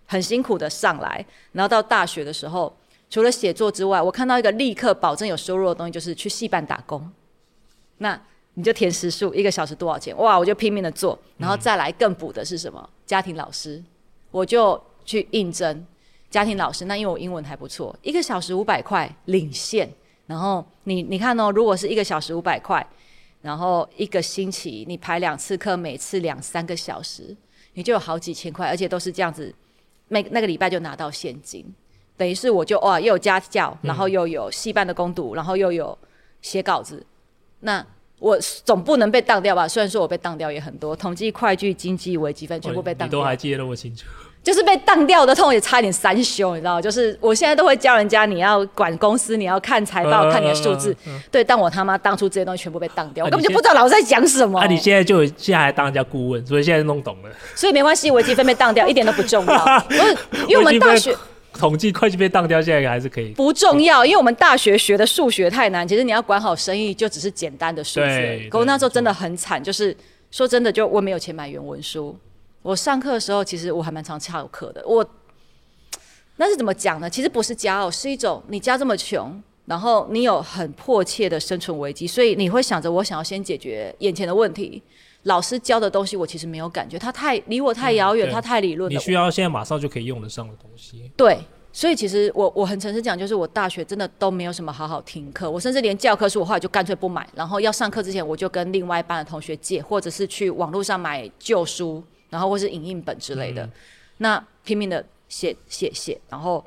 [0.07, 2.77] 很辛苦的上来，然后到大学的时候，
[3.15, 7.09] 除了写作之外，我看到一个立刻保证有收入的东西，就是去戏办打工。
[7.99, 8.21] 那
[8.55, 10.17] 你就填时数，一个小时多少钱？
[10.17, 12.91] 哇，我就拼命的做，然后再来更补的是什么？
[13.07, 13.81] 家庭老师，
[14.33, 14.83] 我就。
[15.07, 15.87] 去应征
[16.31, 19.87] 家庭老师，那因为我英文还不错，一个小时五百块领现。
[20.27, 22.85] 然后你你看哦，如果是一个小时五百块，
[23.43, 27.37] 然后一个星期你排两次课，每次两三个小时，
[27.75, 29.55] 你就有好几千块，而且都是这样子，
[30.09, 31.63] 每那个礼拜就拿到现金，
[32.17, 35.97] 等于是我就哇又有家教，然后又有戏班的攻读，然后又有
[36.43, 37.05] 写稿子，
[37.61, 37.85] 那
[38.19, 39.67] 我总不能被当掉吧？
[39.67, 43.19] 虽然说我被当掉也很多，统计、会计、经济、微积分全部被当掉。
[43.19, 44.07] 你都还记得那么清楚。
[44.45, 46.79] 就是被当掉的痛也差点三休，你知道？
[46.79, 50.93] 就是我现在都会教人家，你要管公司，你要看财报，看你的数字。
[50.93, 51.31] Uh, uh, uh, uh, uh.
[51.31, 54.61] 对，但我他妈当初这些东西全部被当掉，啊、我根本就不知道老师在讲什么。
[54.61, 57.31] 那，你现在就现在还当人家顾问，所以现在弄懂了。
[57.55, 61.17] 所以没关系，微积分被当掉一点都不重要，不 是因为我们大学
[61.55, 63.31] 统计会计被当掉，现在还是可以。
[63.31, 68.49] 不重要，因为我们大学学的数学太难，其实你要管好生意就只是简单的数学。
[68.51, 69.97] 可我那时候真的很惨，就是
[70.31, 72.17] 说真的，就我没有钱买原文书。
[72.63, 74.83] 我上课的时候，其实我还蛮常翘课的。
[74.87, 75.05] 我
[76.37, 77.09] 那是怎么讲呢？
[77.09, 84.83] 其实不是骄傲，是一种你家这么穷，然后你有很迫切的生存危机，所以你会想着我想要先解决眼前的问题。
[85.25, 88.91] 老师教的东西我其实没有感觉，他太离我太遥远，他、嗯、太理论。
[88.91, 91.11] 你需要现在马上就可以用得上的东西。
[91.17, 91.39] 对，
[91.73, 102.03] 所以其实我我很诚实讲，就是我大学真的都没有什么好好听课，我甚至连教科书我后来就干脆不买，然后要上课之前我就跟另外一班的同学借，或者是去网络上买旧书。
[102.31, 103.73] 然后或是影印本之类的，嗯、
[104.17, 106.65] 那拼命的写写写，然后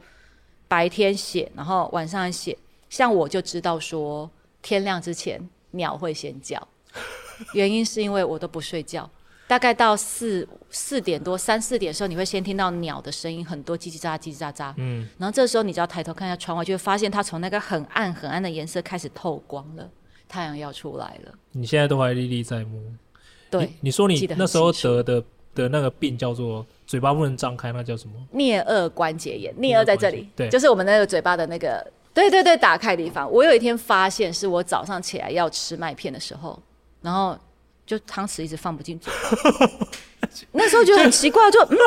[0.65, 2.57] 白天写，然后晚上写。
[2.89, 4.29] 像我就知道说，
[4.61, 6.65] 天亮之前鸟会先叫，
[7.53, 9.09] 原因是因为我都不睡觉，
[9.47, 14.73] 大概到四四点多三四点的时候，你会先听到鸟的声音，很多叽叽喳喳叽叽喳喳。
[14.77, 19.89] 嗯，然后这时候你只要抬头看一下窗外，就会发现它从那个很暗很暗的颜色开始透光了，
[20.27, 21.33] 太阳要出来了。
[21.51, 22.81] 你现在都还历历在目。
[23.49, 25.23] 对，你，你说你那时候得的。
[25.57, 28.13] 的那个病叫做嘴巴不能张开，那叫什么？
[28.31, 29.51] 颞颌关节炎。
[29.55, 33.27] 颞颌在这里，对，就是我们那个嘴巴的那个，对对对，打开的地方。
[33.31, 36.61] 我有一天发现，是我早上起来要吃麦片的时候，
[37.07, 37.37] 然后
[37.85, 39.09] 就汤匙一直放不进去。
[40.51, 41.77] 那时候就很奇怪，就嗯，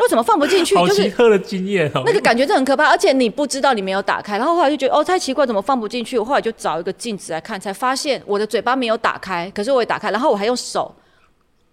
[0.00, 0.74] 为什么放不进去？
[0.74, 4.36] 就是喝的经验，那个感觉就很可怕，而且你不知道你没有打开。
[4.36, 6.18] 然后后来就觉得哦，太奇怪，怎么放不进去？
[6.18, 10.92] 我后来就找一个镜子来看，才发现我的嘴巴没有打开，可是我也打开，然后我还用手。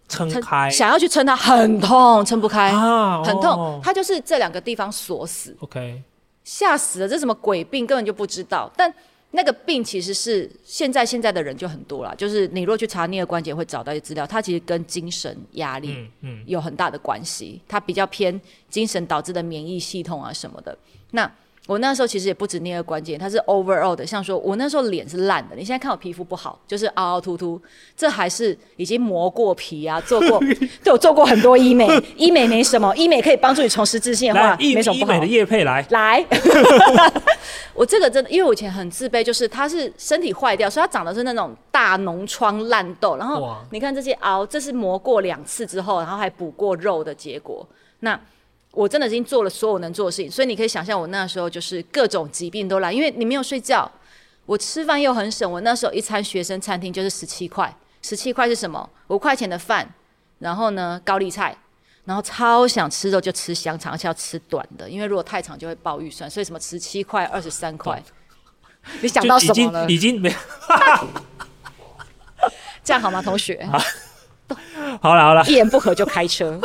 [0.08, 3.46] 撑开，想要去撑它，很痛，撑不开，啊、很痛。
[3.46, 5.56] 哦、它就是这两个地方锁死。
[5.62, 6.04] OK，
[6.44, 8.70] 吓死了，这什么鬼病，根本就不知道。
[8.76, 8.94] 但
[9.32, 18.40] 那个病其实是现在现在的人就很多了，就是你若去查颞顎关节会找到一些资料，它其实跟精神压力嗯有很大的关系，它比较偏
[18.70, 20.78] 精神导致的免疫系统啊什么的。
[21.12, 21.32] 那
[21.68, 24.06] 我那时候其实也不止那个关节，它是 overall 的。
[24.06, 27.62] 像说我那时候脸是烂的，你现在看我皮肤不好，就是凹凹凸凸，
[27.96, 30.40] 这还是已经磨过皮啊，做过，
[30.84, 35.14] 对我做过很多医美，医美没什么，医美可以帮助你重拾自信的话，没什么不好。
[35.14, 36.26] 医美的叶配来来，
[37.76, 47.66] 我这个真的，因为我以前很自卑，就是它是身体坏掉，所以它长的是那种大脓疮烂痘，然后你看这些凹，这是磨过两次之后，然后还补过肉的结果，
[48.00, 48.20] 那。
[48.72, 53.92] 我真的已经做了所有能做的事情，所以你可以想象我那时候就是各种疾病都来，因为你没有睡觉，
[54.46, 58.90] 我吃饭又很省，我那时候一餐学生餐厅就是十七块，十七块是什么？
[59.08, 59.94] 五块钱的饭，
[60.40, 61.58] 然后呢高丽菜，
[62.06, 68.02] 然后超想吃肉就吃香肠，而且要吃短的，因为如果太长就会爆预算，所以什么十七块、二十三块，
[69.02, 69.90] 你想到什么了？
[69.90, 70.34] 已经，没，
[72.84, 73.64] 这样好吗，同学？
[75.02, 76.60] 好了好了，一言不合就开车。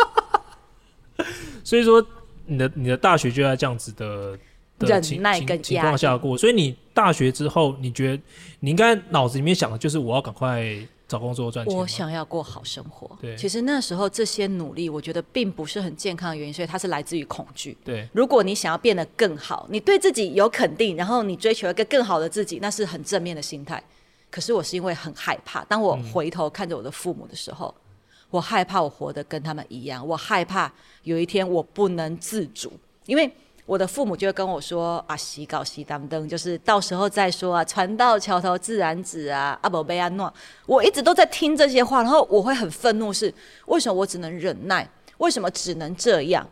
[1.67, 2.01] 所以说，
[2.47, 4.39] 你的你的大学就在这样子的
[4.79, 6.39] 的情情情况下过。
[6.39, 8.23] 所以你大学之后，你觉得
[8.61, 10.65] 你应该脑子里面想的就是我要赶快
[11.09, 11.77] 找工作赚钱。
[11.77, 13.11] 我想要过好生活。
[13.21, 17.77] 对，其实那时候这些努力，我觉得并不是很健康的原因，所以它是来自于恐惧。
[17.85, 23.83] 对，如果你想要变得更好，你对自己有肯定，然后你追求一个更好的自己，那是很正面的心态。
[24.31, 27.86] 可是我是因为很害怕，当我回头看着我的父母的时候，嗯、
[28.31, 30.73] 我害怕我活得跟他们一样，我害怕
[31.05, 32.73] 有一天我不能自主，
[33.07, 33.31] 因为。
[33.67, 40.33] 我的父母就会跟我说啊，洗稿洗当灯，就是到时候再说啊，船到桥头自然直啊，阿宝贝阿诺，
[40.67, 43.35] 我一直都在听这些话，然后我会很愤怒是，是
[43.65, 44.89] 为什么我只能忍耐？
[45.19, 46.49] 为什么只能这样？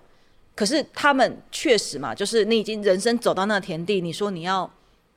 [0.57, 4.69] 可是他们确实嘛，就是你已经人生走到那个田地，你说你要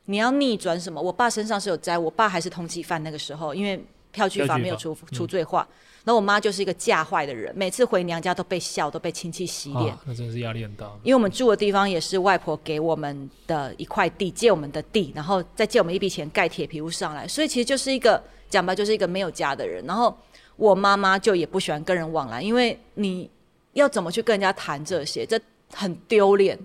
[0.05, 1.01] 你要逆转什么？
[1.01, 5.67] 我爸身上是有灾，我爸还是通缉犯那个时候，因为票据法没有除除罪化。
[5.71, 5.73] 嗯
[6.07, 9.93] 那我妈就是一个嫁坏的人，每次回娘家都被笑，都被亲戚洗脸。
[10.05, 10.89] 那真的是压力很大。
[11.03, 19.83] 因为我们住的地方也是外婆给我们的一块地，借我们的地，然后再借我们一笔钱盖铁皮屋上来，所以其实就是一个讲白就是一个没有家的人。
[19.85, 20.17] 然后
[20.55, 23.29] 我妈妈就也不喜欢跟人往来，因为你
[23.73, 25.37] 要怎么去跟人家谈这些，这
[25.73, 26.57] 很丢脸。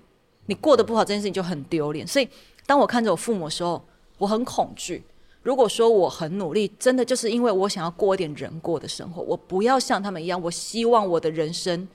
[0.47, 2.07] 你过得不好这件事情就很丢脸。
[2.07, 2.29] 所以
[2.65, 3.85] 当我看着我父母的时候，
[4.19, 5.03] 我很恐惧。
[5.43, 10.41] 如果说我很努力，真的就是因为我想要过一点人过的生活，我不要像他们一样。
[10.41, 11.89] 我希望我的人生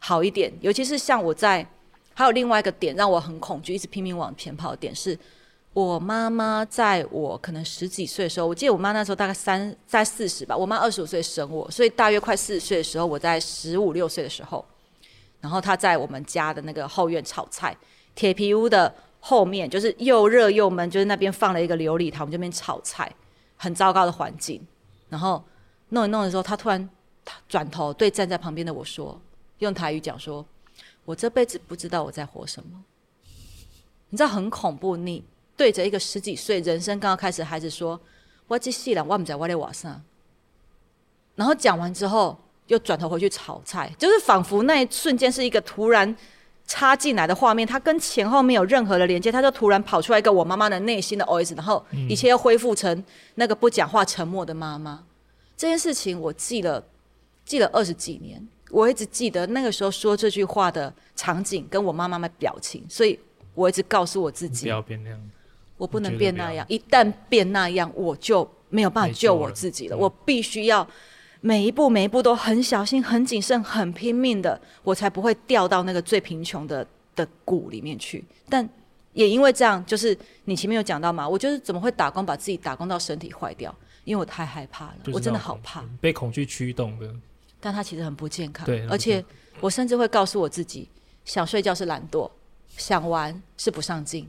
[0.00, 1.64] 好一点，尤其是像我在，
[2.12, 5.16] 还有另外一个点让我很恐惧，一直拼命往前跑的点是，
[5.72, 14.64] 我妈妈在我可能十几岁的时候，我记得我妈那时候大概三在四十吧，我妈二十五岁生我，所以大约快四十岁的时候，我在十五六岁的时候，
[15.40, 17.76] 然后她在我们家的那个后院炒菜，
[18.16, 18.92] 铁皮屋的。
[19.24, 23.10] 后面就是又热又闷，就是那边放了一个琉璃台，我们这边炒菜，
[23.56, 24.60] 很糟糕的环境。
[25.08, 25.40] 然后
[25.90, 26.90] 弄一弄的时候，他突然
[27.48, 29.20] 转头对站在旁边的我说，
[29.60, 30.44] 用台语讲说
[31.06, 32.82] ：“我这辈子不知道我在活什么。”
[34.10, 35.22] 你知道很恐怖，你
[35.56, 38.00] 对着一个十几岁、人生刚刚开始的孩子说
[38.48, 40.02] ：“我这细了，我不在我的瓦上。”
[41.36, 46.16] 然后讲完之后，又转头回去炒菜，就是仿佛那一瞬间是一个突然。
[46.72, 53.04] 插进来的画面，它跟前后没有任何的连接，它就突然跑出来一个我妈妈的内心的 OS，然后一切又恢复成
[53.34, 55.04] 那个不讲话、沉默的妈妈。
[55.54, 56.82] 这件事情我记了，
[57.44, 63.18] 记了二十几年，我一直记得那个时候说这句话的场景跟我妈妈的表情，所以
[63.54, 65.20] 我一直告诉我自己，不要变那样，
[65.76, 70.88] 我不能变那样，一旦变那样，我就没有办法救我自己了，了我必须要。
[71.44, 78.24] 每一步每一步都很小心、很谨慎、很拼命的，我才不会掉到那个最贫穷的的谷里面去。
[78.48, 78.66] 但
[79.12, 83.74] 也因为这样，就是你前面有讲到嘛，我就是怎么会打工把自己打工到身体坏掉？
[84.04, 87.12] 因为我太害怕了，我真的好怕，被恐惧驱动的。
[87.60, 89.24] 但它其实很不健康，对，而且
[89.60, 90.88] 我甚至会告诉我自己，
[91.24, 92.30] 想睡觉是懒惰，
[92.76, 94.28] 想玩是不上进，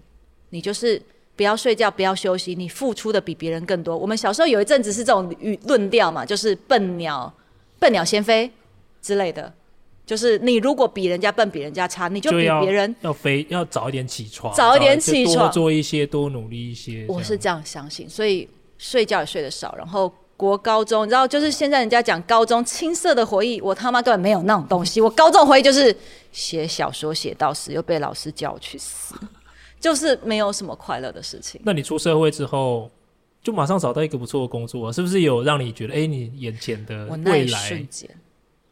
[0.50, 1.00] 你就是。
[1.36, 3.98] 不要睡觉，不要休息，你付出的比别人更多。
[3.98, 7.32] 我们小时候有一阵子是这种语论调嘛，就是笨鸟，
[7.80, 8.52] 笨鸟先飞
[9.02, 9.52] 之类的。
[10.06, 17.06] 就是你如果比人家笨，比人家差，你就比别人要，要飞，要早一点起床，早一点起床，多做一些，多努力一些。
[17.08, 19.74] 我是这样相信，所以睡觉也睡得少。
[19.78, 25.00] 然后国高中，你知道，就是现在人家讲高中青涩的回忆，我他妈根本没有那种东西。
[25.00, 25.96] 我高中回忆就是
[26.34, 29.16] 写小说写到死，又被老师叫我去死。
[29.84, 31.60] 就是没有什么快乐的事情。
[31.66, 32.90] 那你出社会之后，
[33.44, 38.10] 就马上找到一个不错的工作，啊是不是有让你觉得，哎、欸，你眼前的未来，瞬间，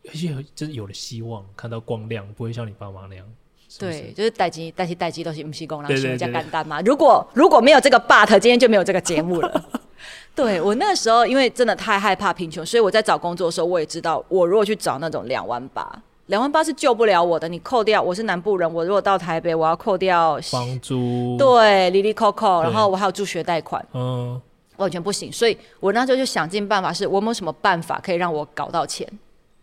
[0.08, 3.26] 而且就是有了希望，看到光亮，不会像你爸妈那样。
[3.68, 6.80] 是是对，就是代志，但是代机都是不是工人学家简单嘛。
[6.82, 9.70] 如果如果没有这个 but，今天就没有这个节目了。
[10.34, 16.02] 对，我那时候，因为真的太害怕贫穷，所以我在找工作的时候，我也知道，我如果去找那种两万八。
[16.28, 24.40] 两万八是救不了我的，你扣掉，我是南部人，我如果到台北，我要扣掉房租，对，哩哩扣扣，然后我还有助学贷款，嗯，
[24.78, 29.08] 完全不行，所以我那时候就想尽办法，是我有没有什么办法可以让我搞到钱？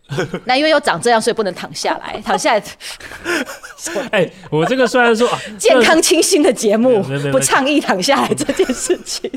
[0.47, 2.63] 那因为又长这样，所以不能躺下来， 躺下来。
[4.11, 9.31] 哎、欸，我这个虽然说、啊、健康清新的节目，不倡议躺下来这件事情。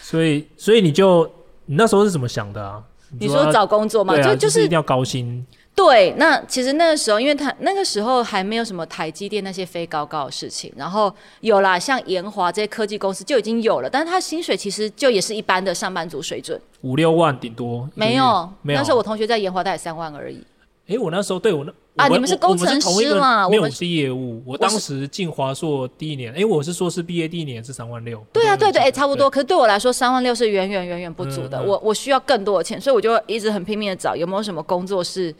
[0.00, 1.24] 所以，所以你就
[1.66, 2.82] 你那时候是怎么想的啊？
[3.20, 5.44] 你说找工作嘛，啊、就就是、就是一定要高薪。
[5.74, 17.88] 对，那其实那个时候，因为他那个时候还没有什么台积电那些飞高高的事情，然后有啦，像研华这些科技公司就已经有了，但是他薪水其实就也是一般的上班族水准，五六万顶多。
[17.94, 20.44] 没有，没有，那时候我同学在研华大概三万而已。
[20.86, 21.72] 哎，我那时候对我那。
[21.96, 23.48] 啊，你们是工程师嘛？
[23.48, 24.42] 没有，我是业务。
[24.44, 28.24] 我当时进华硕第一年，哎，我是硕士毕业第一年是三万六。
[28.32, 29.30] 对啊，对对，哎，差不多。
[29.30, 31.62] 可是对我来说，三万六是远远远远不足的。
[31.62, 35.32] 我我需要更多的钱，所以我就一直很拼命的找有没有什么工作是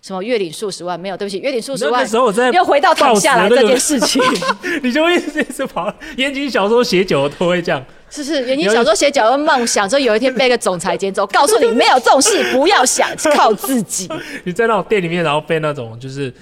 [0.00, 0.98] 什么月领数十万？
[0.98, 2.02] 没有，对不起，月领数十万。
[2.02, 4.22] 那时候我在又回到躺下来这件事情，
[4.82, 7.84] 你就会一直跑言情小说写久了都会这样。
[8.10, 14.08] 是是，言情小说写久了梦想，说有一天被一个总裁捡走， 告诉你没有这种事，不要想，靠自己。
[14.44, 16.32] 你在那种店里面，然后被那种就是。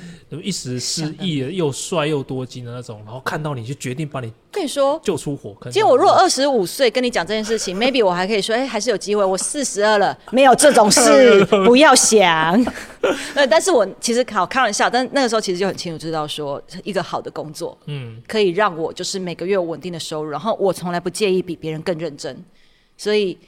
[0.42, 5.70] 一时失忆，又帅又多金的那种，然后看到你就决定把你跟你说救出火坑。
[5.70, 9.24] 其实我如果二十五岁跟你讲这件事情，maybe 我还可以说，哎、欸，还是有机会。
[9.24, 12.54] 我四十二了，没有这种事， 不要想。
[13.36, 22.36] 呃，但是我其实好开玩笑，但那个时候其实就很清楚知道说，一个好的工作，嗯，可以让我就是每个月有稳定的收入，然后我从来不介意比别人更认真。
[22.96, 23.38] 所以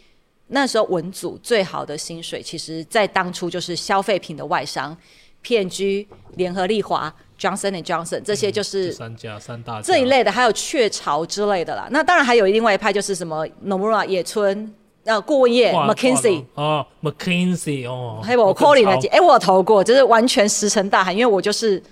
[0.47, 4.97] 那时候文组最好的薪水，其实在当初就是消费品的外商。
[5.43, 11.89] P&G、联合利华、Johnson and Johnson 这些就是三家三大这一类的，还有雀巢之类的啦。
[11.91, 14.75] 那当然还有另外一派，就是什么 Nomura 野村，
[15.05, 21.83] 呃，顾问业 McKinsey 哦，McKinsey 哦，还有我 Colin 的，哎，我投过，就是完全石沉大海，因为我就是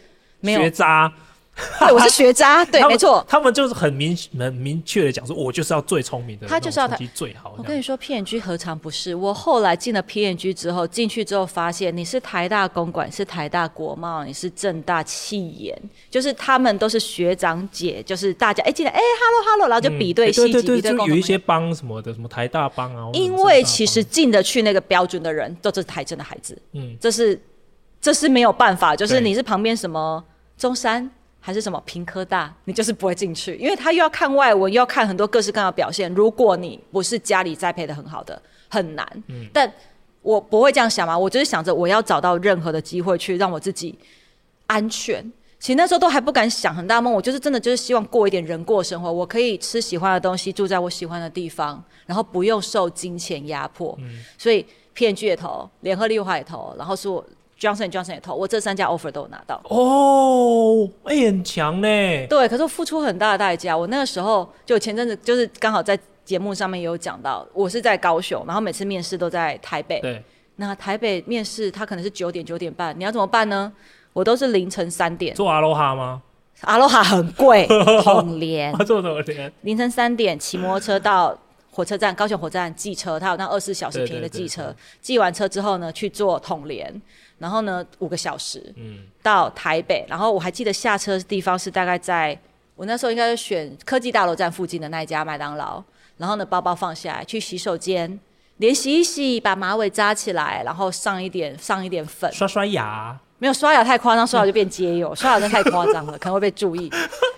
[0.40, 1.12] 没有学渣。
[1.80, 3.24] 对，我是学渣，对，没错。
[3.26, 7.54] 他们就是很明很明确的讲说，我就是要最聪明的，他就是要他最好。
[7.56, 9.14] 我跟你说，PNG 何尝不是？
[9.14, 15.74] 我后来进了 PNG 之后，进去之后发现，你是台大公管，是台大国贸，你是正大气研，
[16.10, 21.08] 就是他们都是学长姐，就是大家哎进来哎，hello hello，然后就比对细节，比对共同。
[21.08, 23.08] 有一些帮什么的，什么台大帮啊。
[23.14, 26.60] 因为其实进得去那个标准的人，都是台政的孩子。
[26.72, 27.40] 嗯，这是
[27.98, 30.22] 这是没有办法，就是你是旁边什么
[30.58, 31.10] 中山。
[31.46, 36.12] 还是什么平科大，你就是不会进去，因为他又要看外文，又要看很多各式各样的表现。
[36.12, 39.06] 如果你不是家里栽培的很好的，很难。
[39.28, 39.72] 嗯，但
[40.22, 43.96] 我不会这样想嘛，我就是想着我要找到任何的机会去让我自己
[44.66, 45.24] 安全。
[45.60, 53.96] 其实那时候都还不敢想很大梦，我就是真的就是希望过一点人过生活，我可以吃喜欢的东西，住在我喜欢的地方，然后不用受金钱压迫。
[54.00, 57.24] 嗯，所以 P&G 也投，联合利华也投，然后是我。
[57.58, 59.60] Johnson Johnson 也投，我这三家 offer 都有拿到。
[59.64, 61.88] 哦，哎、欸，很强呢。
[62.28, 63.76] 对，可是我付出很大的代价。
[63.76, 70.00] 我那个时候就前阵子就是刚好在节目上面也有讲到，我是在高雄，然后每次面试都在台北。
[70.00, 70.22] 对。
[70.56, 73.72] 那台北面试他可能是九点九点半，你要怎么办呢？
[74.12, 75.34] 我都是凌晨三点。
[75.34, 76.22] 坐阿罗哈吗？
[76.62, 77.66] 阿罗哈很贵，
[78.02, 78.72] 统联。
[78.78, 79.52] 坐统联。
[79.60, 81.38] 凌晨三点骑摩托车到
[81.76, 84.74] 火车站，高雄火车站寄车，他有那二十四小时便宜的寄车。
[85.02, 87.02] 寄完车之后呢，去坐统联。
[87.36, 90.06] 然后呢，五个小时，嗯，到台北。
[90.08, 92.38] 然后我还记得下车的地方是大概在
[92.76, 95.84] 我那时候应该是选科技大楼站附近的那一家麦当劳。
[96.16, 98.18] 然后呢，包包放下来，去洗手间，
[98.56, 103.20] 脸洗一洗，把马尾扎起来，然后上一点上一点粉，刷刷牙。
[103.38, 106.90] 没有刷牙太夸张，刷牙就变街友， 刷牙真太夸张了，可能会被注意。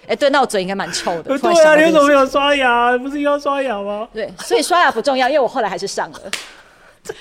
[0.06, 1.38] 哎，对，那我嘴应该蛮臭的。
[1.38, 2.96] 对啊，你怎么没有刷牙？
[2.98, 4.08] 不是要刷牙吗？
[4.14, 6.20] 对，所以刷牙不重要，因为我后来还是上了。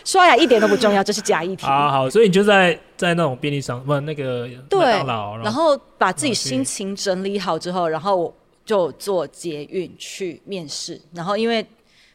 [0.04, 1.66] 刷牙一点都不重要，这是假议题。
[1.66, 8.34] 好好，所以你就在在那种便利商不那个麦当劳，然后把自己心情整理好之后，然后
[8.66, 11.02] 就坐捷运去面试。
[11.14, 11.66] 然后因为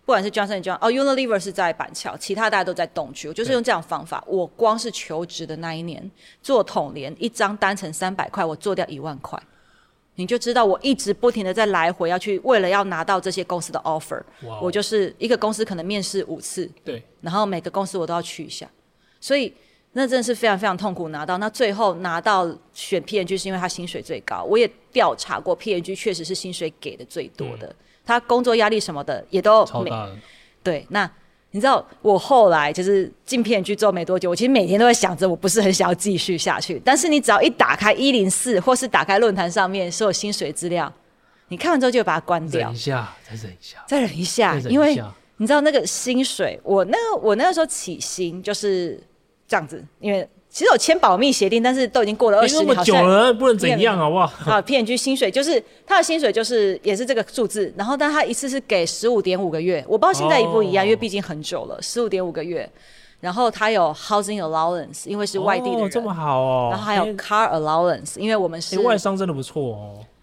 [0.05, 3.29] 不管是 Johnson Johnson 哦，Unilever 是在板桥，其他大家都在东区。
[3.29, 6.11] 我就是用这样方法，我光是求职的那一年
[6.43, 9.41] 做统联，一张单程三百块，我做掉一万块。
[10.17, 14.21] 你就知道我一直不停的在来回要去，为了要拿到这些公司的 offer，
[14.61, 18.69] 我就是一个公司可能面试五次，对，然后每个公司我都要去一下，
[19.21, 19.55] 所以
[19.93, 21.39] 那真的是非常非常痛苦拿到。
[21.39, 27.75] 那最后拿到选 P N G 是因为他薪水最高，我也调查过 P N G 确实是薪水给的最多的，
[28.05, 30.17] 他工作压力什么的也都超大的，
[30.63, 31.11] 对，那。
[31.55, 36.81] 你知道我后来就是进片去做没多久，我其实每天都在想着，我不是很想要继续下去。
[36.83, 40.91] 但是你只要一打开一零四，或是打开论坛上面所有薪水资料，
[41.49, 42.69] 你看完之后就会把它关掉。
[42.69, 44.99] 忍一下，再忍一下，再忍一下，因为
[45.37, 48.99] 你知道那个薪水，我那个我那个时候起薪就是
[49.47, 50.27] 这样子，因为。
[50.53, 54.53] 其实有签保密协定，但是都已经过了二十年，那么久了，不能怎样，好不好？
[54.53, 57.73] 啊，PNG 薪水就是他的薪水，就是也是这个数字。
[57.75, 62.71] 然后，但他一次是给十五点五个月，我不知道现在一不一样，哦、因为毕竟很久了，十五点五个月。
[63.19, 66.69] 然后他有 housing allowance，因为是外地的人，哦、这么好哦。
[66.71, 69.63] 然后还有 car allowance，因为我们是外商，真的不错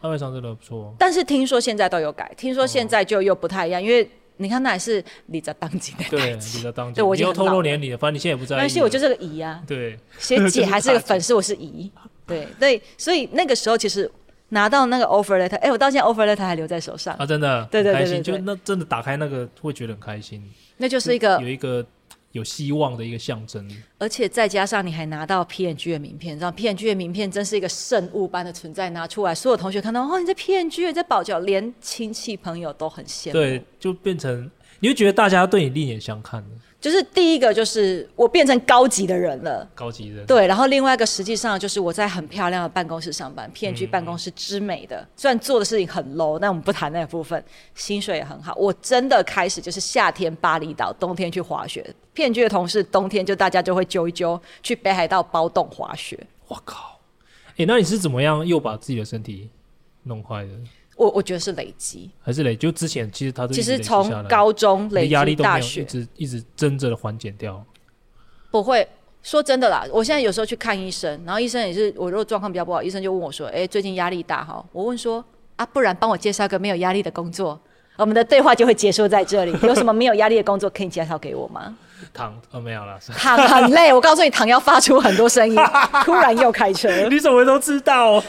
[0.02, 0.94] 哦，外商真的不错。
[1.00, 4.08] 但是听说现在都有改，听说现在就又不太一样，因为。
[4.40, 8.56] 你看，那还是你在当今的对，你在当今，对我要透露年龄，反正你现在也不在。
[8.56, 9.62] 但是我就是个姨啊。
[9.68, 11.92] 对，学姐还是个粉丝，我是姨。
[12.26, 14.10] 对对，所以那个时候其实
[14.50, 20.42] 拿到那个 offer letter，哎，我到现在 offer letter 还留在手上啊，真的，对对对，开心，就那真的打开那个会觉得很开心。
[20.78, 21.86] 那就是一个有一个。
[22.32, 23.68] 有希望的一个象征，
[23.98, 33.34] 而且再加上你还拿到 PNG 的名片，让 PNG 的名片真是一个圣物般的存在，拿出来，所有同学看到，哦，你在 PNG，在宝角，连亲戚朋友都很羡慕。
[33.34, 34.50] 对，就变成
[34.80, 36.44] 你会觉得大家对你另眼相看
[36.82, 40.26] 就是第一个，就是我变成高级的人了，高级人。
[40.26, 47.44] 对，然后另外一个，实际上就是我在很漂亮的办公室上班，P&G 办公室之美的，嗯、虽然做的事情很 low，但我们不谈那个部分，
[47.76, 48.56] 薪水也很好。
[48.56, 51.94] 我真的开始就是夏天巴厘岛，冬天去滑雪。
[52.14, 56.18] P&G 的同事冬天就大家就会揪一揪去北海道包洞滑雪。
[56.48, 57.00] 我靠！
[57.50, 59.50] 哎、欸，那你是怎么样又把自己的身体
[60.04, 60.52] 弄坏的？
[61.00, 62.54] 我我觉得是累积，还是累？
[62.54, 67.64] 就之前其实他其实从高中累积大学，一直一直争着的缓解掉。
[68.52, 68.86] 不会
[69.24, 75.24] 说真的啦，我现在有时候去看医生，然后医生也是，我如果状况比较不好，医生就问我说：“哎、欸，最近压力大哈？”我问说
[75.56, 77.58] ：“啊，不然帮我介绍个没有压力的工作。”
[77.96, 79.56] 我们的对话就会结束在这里。
[79.64, 81.78] 有什么没有压力的工作可以介绍给我吗？
[82.14, 82.98] 躺哦，没有了。
[83.18, 85.56] 躺很累，我告诉你，躺要发出很多声音。
[86.04, 88.12] 突然又开车， 你怎么都知道？
[88.14, 88.24] 哦？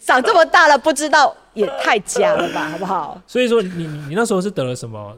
[0.00, 3.20] 长这么大了不知道也太假了吧，好不好？
[3.26, 5.16] 所以说你，你你那时候是得了什么？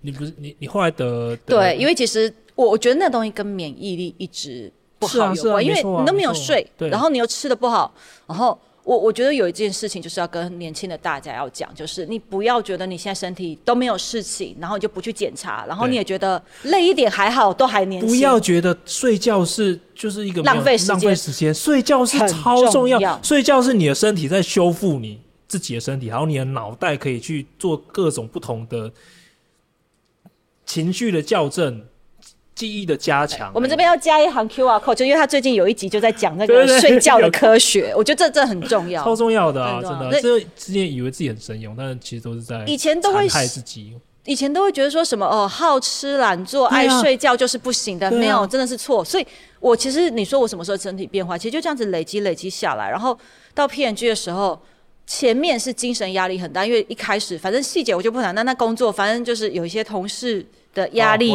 [0.00, 7.92] 你不是你你后来得，得对，因为其实我我觉得那东西跟免疫力一直不好有关，啊啊、因为你都没有睡，然后你又吃的不好，
[8.26, 8.58] 然后。
[8.84, 18.08] 我我觉得有一件事情就是要跟年轻的大家要讲，就是你不要觉得你现在身体都没有事情，然后你就不去检查，然后你也觉得累一点还好，都还年轻。
[18.08, 25.18] 不要觉得睡觉是就是一个浪费时间，浪费时间，睡觉是超重要，重要，睡觉是你的身体在修复你
[25.48, 28.92] 自己的身体，还有你的脑袋可以去做各种不同的
[30.66, 31.82] 情绪的校正。
[32.54, 40.20] 记忆的加强，我们这边要加一行 QR code，就因为他最近有一集就在讲那个 睡觉的科学，我觉得这这很重要，超重要的啊，真的。
[40.20, 43.92] 这之前以为自己很神勇，但是其实都是在以前都会害自己，
[44.24, 49.04] 以前都会觉得说什么哦，好吃懒做、爱睡觉就是不行的，啊、没有，真的是错。
[49.04, 49.26] 所以
[49.60, 53.18] 我其实你说我什么时候身体变化，其实就这样子累积累积下来，然后
[53.52, 54.58] 到 PNG 的时候，
[55.06, 60.46] 前面是精神压力很大，因为一开始反正细节我就不谈，那那工作反正就是有一些同事。
[60.74, 61.30] 的压力，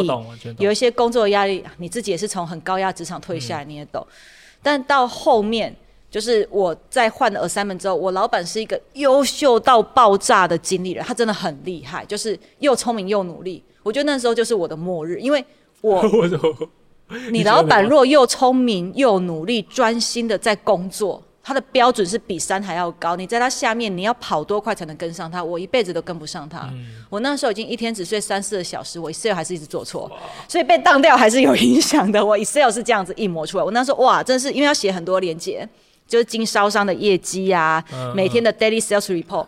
[0.58, 4.06] 有一些工作的压力，你自己也是从很高压职场退下来，你也懂。
[4.06, 4.14] 嗯、
[4.62, 5.74] 但到后面，
[6.10, 13.64] 就是我在换了 assignment 之后，我老板是一个优秀到爆炸的经理人，他真的很厉害，就是又聪明又努力。
[13.82, 15.42] 我觉得那时候就是我的末日，因为
[15.80, 16.04] 我，
[17.32, 21.22] 你老板若又聪明又努力，专心的在工作。
[21.50, 25.42] 他的标准是比山还要高，你在他下面，你要跑多快才能跟上他？
[25.42, 26.60] 我一辈子都跟不上他。
[26.72, 30.08] 嗯、我那时候已经一天只睡三四个小时，我 Excel 还是一直做错，
[30.46, 32.22] 所以被当掉还是有影响的。
[32.24, 35.68] 我 Excel 是这样子一模出来，我那时候哇，真是因为要写很多连接，
[36.06, 39.44] 就是经销商的业绩啊，嗯、每天的 daily sales report，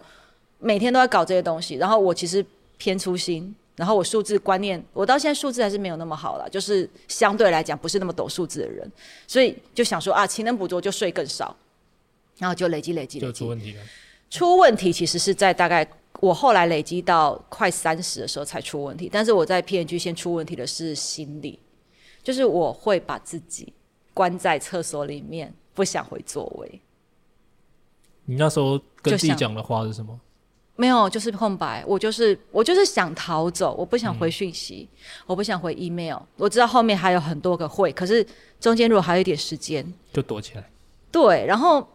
[0.59, 1.77] 每天都要搞这些东西。
[1.77, 2.45] 然后我其实
[2.79, 8.91] 偏粗心，然后我数字观念，我到现在数字还是没有那么好了，就是相对来讲不是那么懂数字的人，
[9.29, 11.55] 所以就想说啊，勤能补拙就睡更少。
[12.43, 13.83] 然后就累积累积累积，就出问题了。
[14.29, 15.89] 出问题其实是在大概
[16.19, 21.61] 我后来累积到快三十的时候才出问题，但是我在 PNG 先出问题的是心理，
[22.21, 23.73] 就是我会把自己
[24.13, 26.81] 关在厕所里面，不想回座位。
[28.25, 30.19] 你那时候跟自己讲的话是什么？
[30.75, 31.85] 没有，就是空白。
[31.87, 36.19] 我就是我就是想逃走，我不想回讯息，嗯、我不想回 email。
[36.37, 38.27] 我知道后面还有很多个会，可是
[38.59, 40.69] 中间如果还有一点时间，就躲起来。
[41.13, 41.87] 对，然后。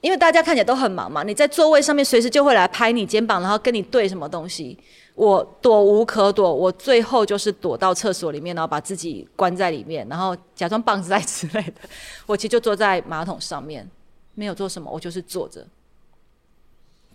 [0.00, 4.78] 因为大家看起来都很忙嘛，你在座位上面随时就会来拍你肩膀，然后跟你对什么东西。
[5.16, 11.74] 我躲无可躲，我最后就是躲到厕所里面，然后把自己关在里面，然后假装棒子在之类的。
[12.24, 13.84] 我其实就坐在马桶上面，
[14.36, 15.66] 没有做什么，我就是坐着。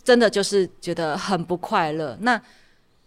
[0.02, 2.14] 真的就是觉得很不快乐。
[2.20, 2.38] 那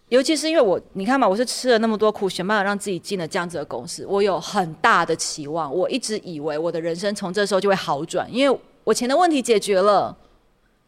[0.08, 8.60] 尤其是因为我，你看嘛，我是吃了那么多苦，想办法让自己进了这样子的公司，我有很大的期望，我一直以为我的人生从这时候就会好转，因为。
[8.88, 10.16] 我钱的问题解决了，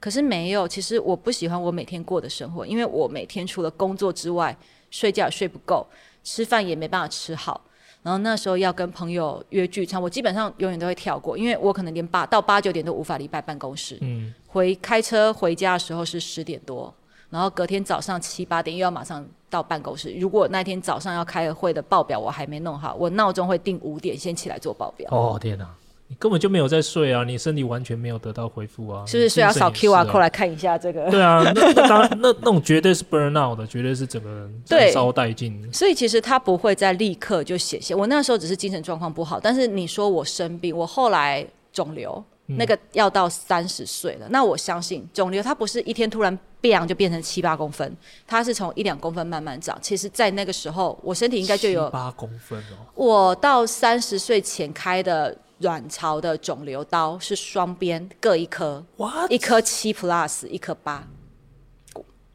[0.00, 0.66] 可是没有。
[0.66, 4.56] 其实我不喜欢我每天过的生活，因为我每天除了工作之外，
[4.90, 5.86] 睡觉也睡不够，
[6.24, 7.60] 吃饭也没办法吃好。
[8.02, 13.98] 然后那时候要跟朋友约聚餐，我基本上永远都会跳过，因为我可能连八到八九点都无法离开办公室。
[14.00, 16.90] 嗯，回开车回家的时候是十点多，
[17.28, 20.14] 然后隔天早上七八点又要马上到办公室。
[20.14, 25.06] 如果那天早上要开个会的报表我还没弄好，我闹钟会定五点先起来做报表。
[25.10, 25.68] 哦天哪！
[26.10, 27.22] 你根本就没有在睡啊！
[27.22, 29.06] 你身体完全没有得到恢复啊！
[29.06, 29.28] 是不是？
[29.28, 31.08] 所以要扫 QR code 来看一下这个？
[31.08, 35.72] 对啊， 那那当然，那那种绝对是 burn out 的，绝对是整个人燃烧殆尽。
[35.72, 37.96] 所以其实他不会在立刻就显现。
[37.96, 44.26] 我那时候只是精神状况不好，但是你说我生病，我后来肿瘤、嗯、那个要到三十岁了。
[44.30, 47.96] 那我相信肿瘤它不是一天突然变就变成七八公分，
[48.26, 49.78] 它是从一两公分慢慢长。
[49.80, 52.82] 其实，在那个时候，我身体应该就有八公分哦。
[52.96, 55.36] 我到三十岁前开的。
[55.60, 59.30] 卵巢的肿瘤刀是双边各一颗，What?
[59.30, 61.06] 一颗七 plus，一颗八，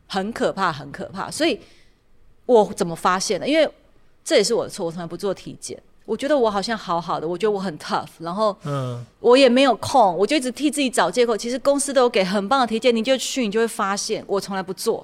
[0.07, 1.29] 很可怕，很可怕。
[1.29, 1.59] 所以
[2.45, 3.47] 我怎么发现的？
[3.47, 3.69] 因为
[4.23, 5.81] 这也是我的错，我从来不做体检。
[6.05, 11.35] 我觉得我好像好好的，我觉得我很 tough，然后嗯，我也没有空，我就一直替自己找借口。
[11.35, 15.03] 其实公司都有给很棒的体检，你就去，你就会发现我从来不做。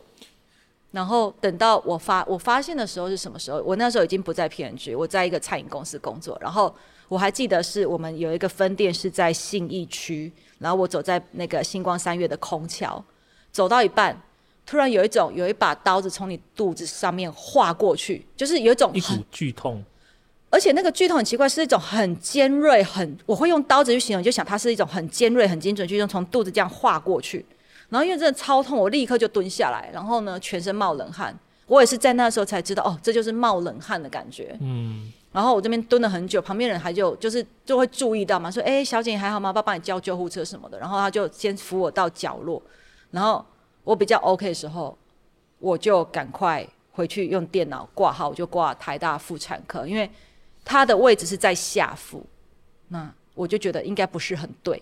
[0.91, 3.61] 然后等到我发我发现的时候是什么时候？
[3.63, 6.37] 我那时候已经不在 P&G，我在一个餐饮公司工作。
[6.41, 6.73] 然后
[7.07, 13.03] 我还记得是我们有一个分店是在信义区，然后我走在那个星光三月的空桥，
[13.53, 14.21] 走到一半，
[14.65, 19.81] 突然有一种有一把刀子从你肚子上面划过去，就是有一种一股剧痛。
[20.49, 27.45] 而且那个剧痛很奇怪，是一种很尖锐，很我会用刀子去形容，就想它是一种很尖锐、很精准，就从肚子这样划过去。
[27.91, 31.37] 然后因为真的超痛，我立刻就蹲下来，然后呢，全身冒冷汗。
[31.67, 34.57] 我也是在那时候才知道，哦，这就是冒冷汗的感觉。
[34.61, 35.13] 嗯。
[35.31, 39.49] 然后我这边蹲了很久，旁边人还就就是就会注意到嘛，说：“哎，小姐你还好吗？
[39.49, 42.59] 要不要帮你叫救护车什么的。”然后他就先扶我到角落，
[43.11, 43.45] 然后
[43.83, 44.97] 我比较 OK 的时候，
[45.59, 50.09] 我就赶快回去用电脑挂号，我就挂台大妇产科，因为。
[50.63, 52.23] 他的位置是在下腹，
[52.89, 54.79] 那我就觉得应该不是很对，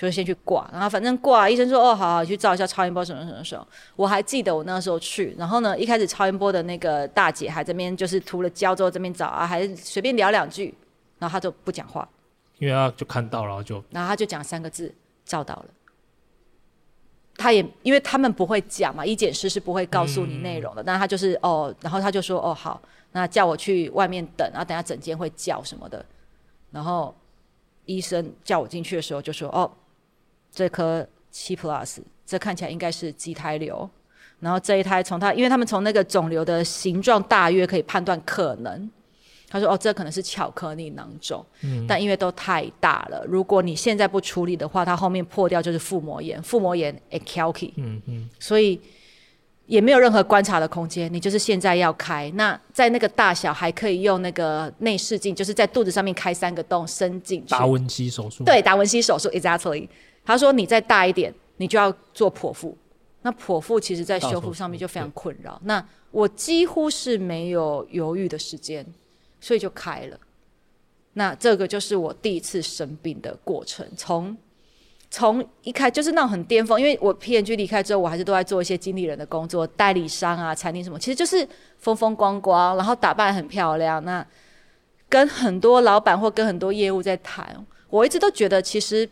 [0.00, 0.66] 所以先去挂。
[0.72, 10.74] 然后反正挂，医生说：“哦，好好去照一下超音波什么什么什么。”我还记得我那时候去，然后呢，一开始超音波的那个大姐还这边就是涂了胶之后这边找啊，还随便聊两句，
[11.18, 12.08] 然后她就不讲话，
[12.58, 14.90] 因为他就看到了就，然后她就讲三个字
[15.26, 15.66] ：“照到了。”
[17.36, 22.80] 他也因为他们不会讲嘛，医检师是不会告诉你内容的，嗯、但他就是哦，然后他就说：“哦，好。”
[23.12, 26.04] 那叫我去外面等，然后等下整间会叫什么的。
[26.70, 27.12] 然后
[27.86, 29.68] 医生叫我进去的时候就说：“哦，
[30.52, 33.88] 这颗七 plus，这看起来应该是畸胎瘤。
[34.38, 38.90] 然后这一胎从它，因为他们从那个肿瘤的形状大约可以判断可能。
[39.48, 47.74] 他说：哦，这可能是巧克力囊肿，嗯、但因为都太大了，如果你现在不处理的话，它后面破掉就是腹膜炎，腹膜炎会翘起。
[47.76, 48.80] 嗯嗯，所以。”
[49.70, 52.28] 也没有任何观察的空间，你就是现在要开。
[52.34, 57.50] 那在那个大小还可以用那个内视镜，就是在肚子上面开三个洞伸进去。
[57.52, 58.42] 达文西手术。
[58.42, 59.86] 对，达文西手术，exactly。
[60.30, 62.76] 他说你再大一点，你就要做剖腹。
[63.22, 65.60] 那剖腹其实在修复上面就非常困扰。
[65.64, 68.86] 那我几乎是没有犹豫的时间，
[69.40, 70.18] 所以就开了。
[71.14, 74.36] 那这个就是我第一次生病的过程，从。
[75.12, 81.44] 从一开就是那种很巅峰，因为我 PNG 离开之后，我还是都在做一些经理人的工作，代理商啊、餐厅什么，其实就是
[81.78, 84.00] 风风光光，然后打扮很漂亮。
[84.04, 84.24] 那
[85.08, 89.10] 跟很多老板或跟很多业务在谈，我一直都觉得，其实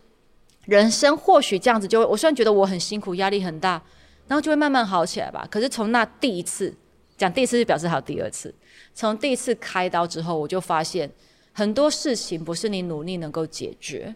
[0.69, 3.81] 人生或许这样子就会，我虽然觉得我很辛苦，压力很大，
[4.27, 5.47] 然后就会慢慢好起来吧。
[5.49, 6.73] 可是从那第一次
[7.17, 8.53] 讲第一次，就表示还有第二次。
[8.93, 11.09] 从第一次开刀之后，我就发现
[11.51, 14.13] 很多事情不是你努力能够解决，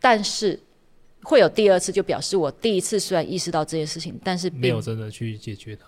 [0.00, 0.58] 但是。
[1.24, 5.86] 会有第二次，就表示我第一次虽然意识到这件事情，但是没有真的去解决它。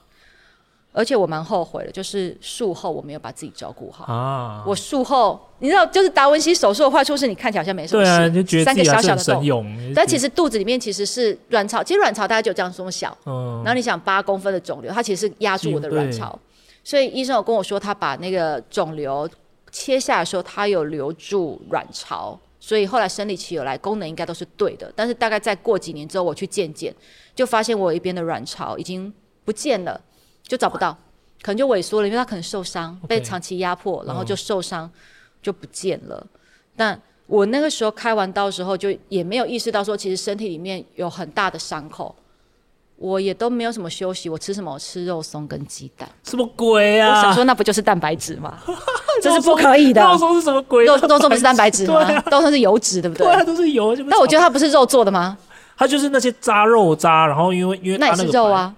[0.94, 4.04] 而且我蛮后悔的，就是术后我没有把自己照顾好。
[4.04, 4.62] 啊。
[4.64, 16.38] 我术后，你知道，就是达文西手术的坏处是你看起来好像没什么事，对啊，就觉得三个小小的洞，但其实肚子里面其实是卵巢，其实卵巢大概就这样这么小，嗯，然后你想八公分的肿瘤，它其实是压住我的卵巢，
[16.84, 19.28] 所以医生有跟我说，他把那个肿瘤
[19.72, 22.38] 切下来的时候，他有留住卵巢。
[22.60, 24.90] 所以后来生理期有来，功能应该都是对的。
[24.96, 26.94] 但是大概再过几年之后，我去见检，
[27.34, 29.12] 就发现我有一边的卵巢已经
[29.44, 30.00] 不见了，
[30.46, 30.96] 就找不到，
[31.42, 34.90] 可能就萎缩了，因为他可能受伤，被长期压迫，然后就受伤，
[35.42, 36.26] 就不见了。
[36.76, 42.14] 但我那个时候开完刀的时候，就也没有意识到说，其实身体里面有很大的伤口。
[42.96, 44.72] 我也都没有什么休息，我吃什么？
[44.72, 46.08] 我吃肉松跟鸡蛋。
[46.22, 47.18] 什么鬼啊！
[47.18, 48.56] 我想说，那不就是蛋白质吗？
[49.20, 50.00] 这是不可以的。
[50.00, 50.84] 肉松是什么鬼？
[50.84, 52.08] 肉肉松不是蛋白质吗？
[52.30, 53.26] 肉松是油脂，对不对？
[53.26, 53.96] 对啊，都是油。
[54.08, 55.36] 但我觉得它不是肉做的吗？
[55.76, 58.72] 它就是那些渣肉渣，然后因为因为那，那也是肉啊，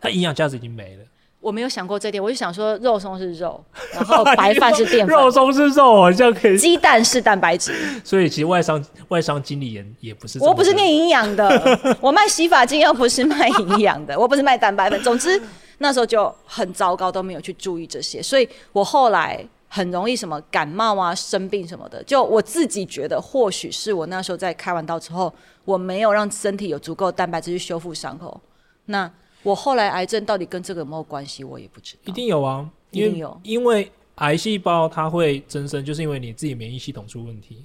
[0.00, 1.04] 它营养价值已经没了。
[1.40, 5.16] 我没有想过这点，我就想说肉松是肉， 然后白饭是淀粉。
[5.16, 6.58] 肉松是肉，好像可以。
[6.58, 7.72] 鸡蛋是蛋白质。
[8.02, 10.36] 所以其实外商外商经理人也不是。
[10.40, 15.00] 我不是念营养的， 我卖洗发精又不是卖营养的，我不是卖蛋白粉。
[15.00, 15.40] 总之
[15.78, 22.02] 那时候就很糟糕，都没有去注意这些，所以我后来很容易什么感冒啊、生病什么的。
[22.02, 25.32] 就我自己觉得，或许是我那时候在开完刀之后，
[25.64, 28.40] 我没有让身体有足够的蛋白质去修复伤口。
[28.86, 29.08] 那。
[29.48, 32.00] 我后来癌症到底跟这个有没有关系，我也不知道。
[32.04, 37.64] 一定有啊，一定有，因为癌细胞它会增生，就是因为你自己免疫系统出问题。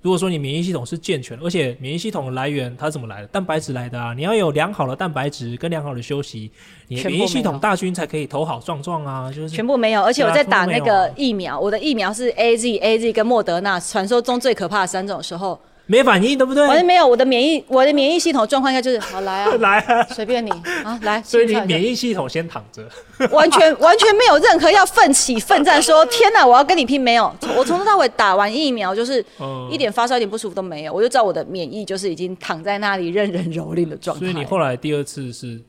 [0.00, 3.26] 如果说你免疫系统是健全，而且免疫系统的来源它怎么来的？
[3.28, 4.12] 蛋白质来的啊！
[4.12, 6.50] 你要有良好的蛋白质跟良好的休息，
[6.88, 9.32] 你免疫系统大军才可以头好壮壮啊！
[9.32, 16.66] 就是全部没有，而且我在打那个疫苗，我的疫苗是 AZ、AZ 跟莫德纳，传说中最可怕的三种时候，没反应，对不对？
[16.66, 20.50] 完全没有，我的免疫，我的免疫系统状况应该就是好来啊， 来啊，随便你
[20.82, 21.20] 啊，来。
[21.24, 22.82] 所以你免疫系统先躺着，
[23.28, 27.30] 完全 完全没有任何要奋起奋战，说天哪，我要跟你拼，没有。
[27.54, 29.24] 我从头到尾打完疫苗，就是
[29.70, 34.24] 一点发烧、一点不舒服都没有，我就知道我的免疫就是已经躺在那里任人蹂躏的状态。
[34.24, 35.60] 所以你后来第二次是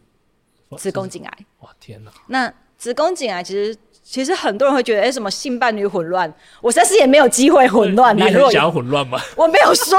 [0.77, 1.37] 子宫颈癌。
[1.59, 2.11] 哇天哪！
[2.27, 3.75] 那子宫颈癌其实。
[4.07, 6.31] 其实很多人会觉得，哎，什么性伴侣混乱？
[6.61, 8.15] 我实在是也没有机会混乱。
[8.15, 9.19] 你很想要混乱吗？
[9.35, 9.97] 我没有说，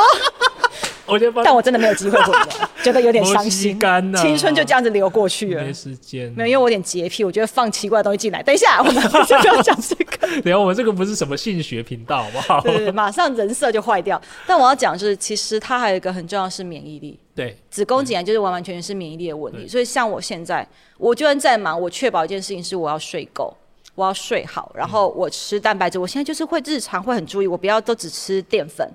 [1.07, 2.49] 我但我真的没有机会混乱，
[2.85, 3.77] 觉得有点伤心。
[4.17, 6.33] 青春就这样子流过去了，没时间。
[6.37, 8.41] 没有，因为我有点洁癖，我觉得放奇怪的东西进来。
[8.45, 10.17] 等一下，我们不要讲这个。
[10.41, 12.61] 等下，我们这个不是什么性学频道，好不好？
[12.63, 14.21] 对，马上人设就坏掉。
[14.47, 17.19] 但我要讲就是，其实它还有一个很重要的是免疫力。
[17.35, 19.67] 对，子宫颈癌就是完完全全是免疫力的问题。
[19.67, 20.65] 所以像我现在，
[20.97, 23.53] 我就算再忙，我确保一件事情是我要睡够。
[23.97, 25.99] 我要睡好，然后我吃蛋白质。
[25.99, 28.89] 我现在就是会日常会很注意，我不要都只吃淀粉，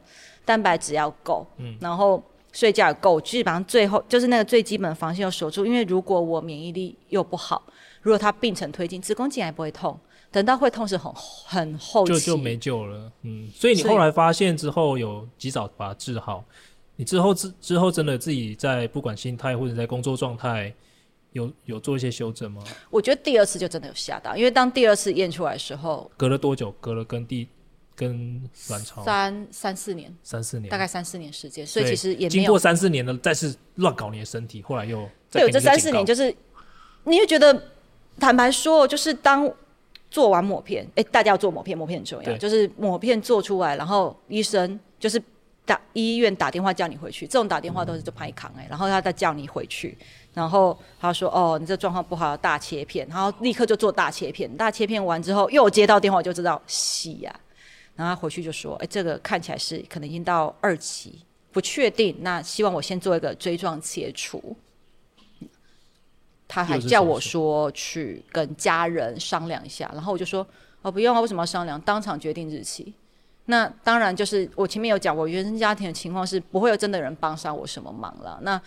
[0.46, 2.24] 蛋白质要够，嗯，然后
[2.54, 5.66] 睡觉也够，基本上最后就是那个最基本的防线要守住。
[5.66, 7.64] 因为如果我免疫力又不好，
[8.02, 10.00] 如果它病程推进，子宫颈癌不会痛，
[10.32, 11.12] 等到会痛是很
[11.46, 13.12] 很后期，就就没救了。
[13.24, 16.44] 嗯，所以你后来发现之后有及早把它治好，
[16.96, 20.72] 你之后之之后真的自己在不管心态或者在工作状态。
[21.32, 22.64] 有有做一些修正吗？
[22.90, 26.72] 我觉得第二次就真的有吓到，因为当第二次验出来的时候，隔了多久？
[26.80, 27.48] 隔了跟第
[27.96, 36.36] 跟卵巢三三四年，三四年，大概三四年时间，所以其实也没有经过三四年的再次乱搞你的身体，后来又对，有这三四年就是，
[37.04, 37.68] 你会觉得
[38.20, 39.50] 坦白说，就是当
[40.10, 45.22] 做完抹片，哎、欸，大家要做抹片，抹片很重要，就是抹片做出来，然后医生就是
[45.66, 49.98] 打医院打电话叫你回去，这种打电话都是就拍扛哎，然后他再叫你回去。
[50.34, 54.50] 然后他说：“哦，你这状况不好，大切片。”然后立刻就做大切片。
[54.56, 57.40] 大切片完之后，又接到电话，我就知道戏呀、
[57.98, 61.20] 然后他回去就说：“哎，这个看起来是可能已经到二期，
[61.52, 62.16] 不确定。
[62.22, 64.56] 那希望我先做一个锥状切除。”
[66.48, 69.92] 他还叫我说去跟家人商量一下。
[69.94, 70.48] 然后我就说
[70.82, 71.80] ：“哦，不用啊，为什么要商量？
[71.82, 72.94] 当场决定日期。”
[73.48, 78.40] 那当然就是我前面有讲，我原生家庭的情况是不会有真的人帮上我什么忙了。
[78.44, 78.62] 那。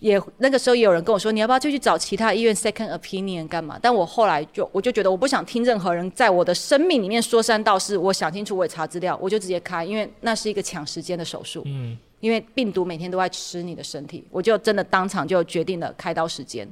[0.00, 3.78] 也那个时候也有人跟我说，你要不要就去找其他医院 second opinion 干嘛？
[3.80, 7.96] 但我后来就我就觉得我不想听任何人在我的生命里面说三道四。
[7.96, 11.62] 我想清楚，我也查资料，我就直接开，因为那是一个抢时间的手术。
[11.66, 11.98] 嗯。
[12.20, 16.68] 因为病毒每天都在吃你的身体，我就真的当场就决定了开刀时间。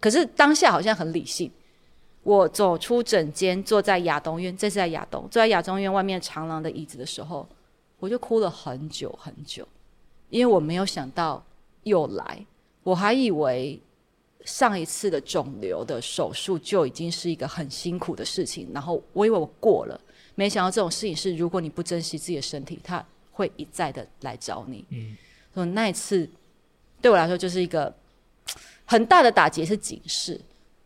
[0.00, 1.48] 可是当下好像很理性。
[2.24, 7.48] 我走出诊间，坐在亚东院，这是在亚东，坐在亚东院外面长廊的椅子的时候，
[7.98, 9.66] 我就哭了很久很久，
[10.30, 11.44] 因为我没有想到
[11.84, 12.44] 又来。
[12.82, 13.80] 我还以为
[14.44, 20.00] 上一次的肿瘤的手术就已经是一个很辛苦的事情，然后我以为我过了，
[20.34, 24.84] 没想到这种事情是如果你不珍惜自己的身体，它会一再的来找你。
[24.90, 25.16] 嗯，
[25.54, 26.28] 所以那一次
[27.00, 27.94] 对我来说就是一个
[28.84, 30.40] 很大的打击，是警示。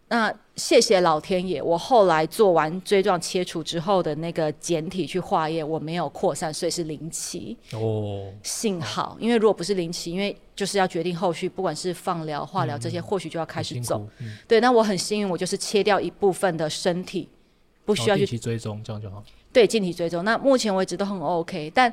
[0.09, 7.57] 那谢谢老天爷，我后来做完锥状切除之后的那个简体去化验，我没有扩散，所以是零期。
[7.73, 14.07] 哦，幸好，因为如果不是零期，因为就是要决定后续，不管是放疗、化疗这些，或许就要开始走。
[14.19, 17.29] 嗯、对，那我很幸运，我就是切掉一部分的身体，
[17.85, 19.25] 不需要去追踪，这样就好。
[19.53, 20.25] 对，定期追踪。
[20.25, 21.93] 那目前为止都很 OK，但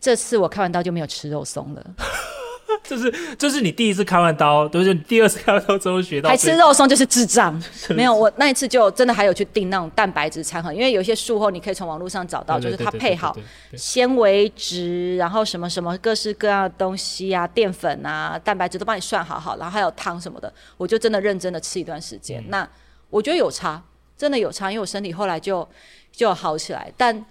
[0.00, 1.94] 这次我开完刀就没有吃肉松了。
[2.84, 7.60] 这是这是你第一次开完刀，都、就是第二次开完刀之后学到，还吃肉松就是智障。
[7.90, 13.36] 没有，我那一次就真的还有去订那种蛋白质餐盒，因为有些术后你可以从网络上找到，就是它配好
[13.76, 22.40] 纤维质，然后什么什么各式各样的东西啊，淀粉啊，蛋白质都帮你算好好，然后还有汤什么的，我就真的认真的吃一段时间。
[22.42, 22.68] 嗯、那
[23.10, 23.82] 我觉得有差，
[24.16, 25.68] 真的有差，因为我身体后来就
[26.10, 27.24] 就好起来，但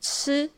[0.00, 0.50] 吃。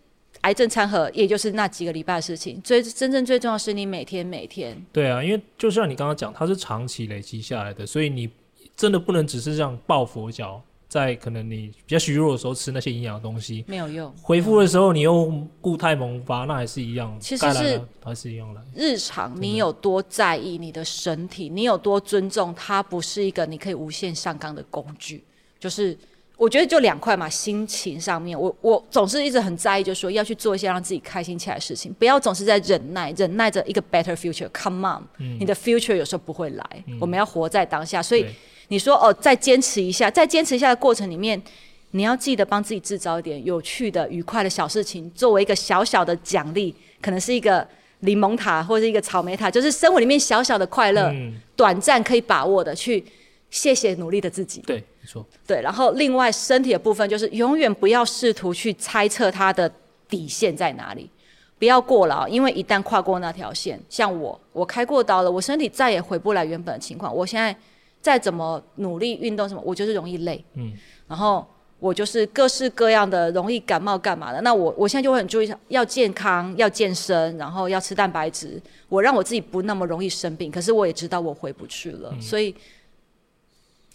[0.49, 2.59] 癌症餐盒，也就是那几个礼拜的事情。
[2.62, 4.74] 最真正最重要是你每天每天。
[4.90, 8.30] 对啊，因为就像你刚刚讲，它是长期累积下来的，所以你
[8.74, 14.11] 真的不能只是这样抱佛脚，在可能你比较虚弱的时候吃那些营养的东西，没有用。
[14.22, 15.30] 恢复的时候你又
[15.61, 17.14] 固态萌发，那还是一样。
[17.20, 18.64] 其实是还是一样的。
[18.74, 25.22] 日常你有多在意你的身体，你有多尊重它，不是一个你可以无限上纲的工具，
[25.61, 25.94] 就是。
[26.39, 38.01] 我觉得就两块嘛，心情上面，我我总是一直很在意，就是说要去做一些让自己开心起来的事情，不要总是在忍耐，忍耐着一个 better future come on，嗯，你的 future 有时候不会来，嗯，我们要活在当下。
[38.01, 38.24] 所以
[38.68, 41.43] 你说哦，再坚持一下，再坚持一下的过程里面，
[41.91, 46.72] 你要记得帮自己制造一点有趣的、愉快的小事情，作为一个小小的奖励，
[47.03, 47.66] 可能是一个
[48.01, 53.05] 柠檬塔或者一个草莓塔，就是生活里面小小的快乐，嗯，短暂可以把握的去。
[53.51, 54.61] 谢谢努力的自己。
[54.62, 55.24] 对，没错。
[55.46, 59.70] 对，然后另外身体的部分就是永远不要试图去猜测它的
[60.09, 61.11] 底线在哪里，
[61.59, 67.14] 不要过劳，因为一旦跨过那条线，像我，我开过刀了，我身体再也回不来原本的情况。
[67.14, 67.57] 我现在
[68.01, 70.72] 再怎么努力运动什么，我就是容易累，嗯，
[71.07, 71.46] 然后。
[71.80, 80.51] 我就是各式各样的容易感冒干嘛的，那我我现在就会很注意要健康，要健身，然后要吃蛋白质，我让我自己不那么容易生病。
[80.51, 82.53] 可是我也知道我回不去了，嗯、所以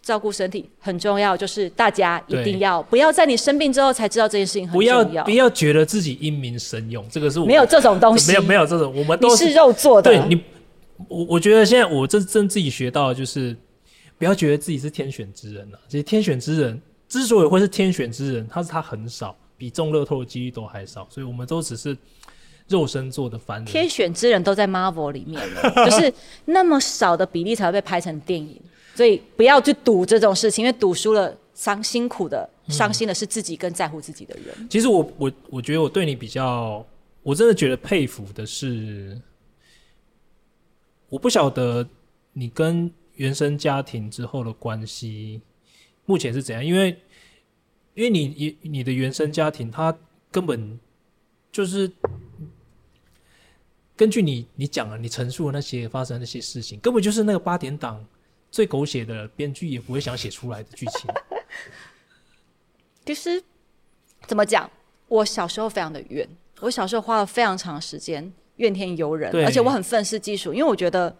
[0.03, 10.11] 照顾身体很重要，就是大家一定要不要在你生病之后才知道这件事情很重要，不要不要觉得自己英明神勇，这个是我没有这种东西， 没有没有这种，我们都是，是肉做的。
[10.11, 10.39] 对你，
[11.07, 13.55] 我我觉得现在我真真自己学到的就是
[14.17, 16.79] 不要觉得自己是天选之人了、啊，这些天选之人。
[17.09, 21.95] 之所以会是天选之人，他是他很少，比中乐透的几率都还少，所以我们都只是
[22.67, 23.65] 肉身做的凡人。
[23.65, 26.11] 天选之人都在 Marvel 里面了， 就是
[26.45, 28.59] 那么少的比例才会被拍成电影，
[28.95, 34.69] 所以不要去赌这种事情，因为赌输了伤辛苦的、伤心的是自己跟在乎自己的人。
[34.69, 36.85] 其实我我我觉得我对你比较，
[37.21, 39.19] 我真的觉得佩服的是，
[41.09, 41.87] 我不晓得
[42.33, 45.41] 你跟原生家庭之后的关系。
[46.05, 46.63] 目前是怎样？
[46.63, 46.99] 因为，
[47.93, 49.97] 因为你你你的原生家庭，他
[50.29, 50.77] 根本
[51.51, 51.89] 就是
[53.95, 58.03] 根据你你讲了，你陈述的那些发生那些事情，根本就是那个八点档
[58.53, 61.09] 最狗血的编剧也不会想写出来的剧情。
[63.03, 63.41] 其实
[64.27, 64.69] 怎么讲？
[65.07, 66.27] 我小时候非常的怨，
[66.59, 71.15] 我小时候花了非常长时间怨天尤人，而且我很愤世嫉俗，因为我觉得。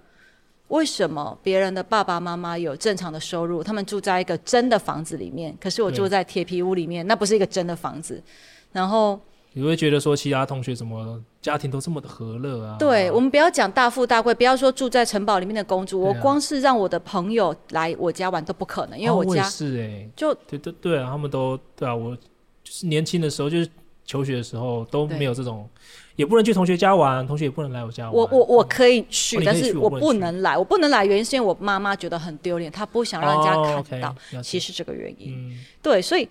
[0.70, 8.24] 为什么别人的爸爸妈妈有正常的收入，他们住在一个真的房子里面，可是我住在铁皮屋里面，那不是一个真的房子。
[8.72, 9.20] 然后
[9.54, 12.76] 你会觉得说，其他同学怎么家庭都这么的和乐啊？
[12.78, 23.70] 对，我们不要讲大富大贵，不要说住在城堡里面的公主，啊、我光是让我的朋友来我家玩都不可能，因为我家、是哎、欸，就对对对啊，他们都对啊，我就是年轻的时候就是
[24.06, 25.70] 求学的时候都没有这种。
[26.16, 28.14] 也不能去同学家玩，同学也不能来我家玩。
[28.14, 30.56] 我我我可以去，哦、但是我不能来。
[30.56, 34.16] 我不能来原因是因为我妈妈觉得很丢脸，她不想让人家看到。
[34.44, 36.30] 其实这个原因，嗯、对，所以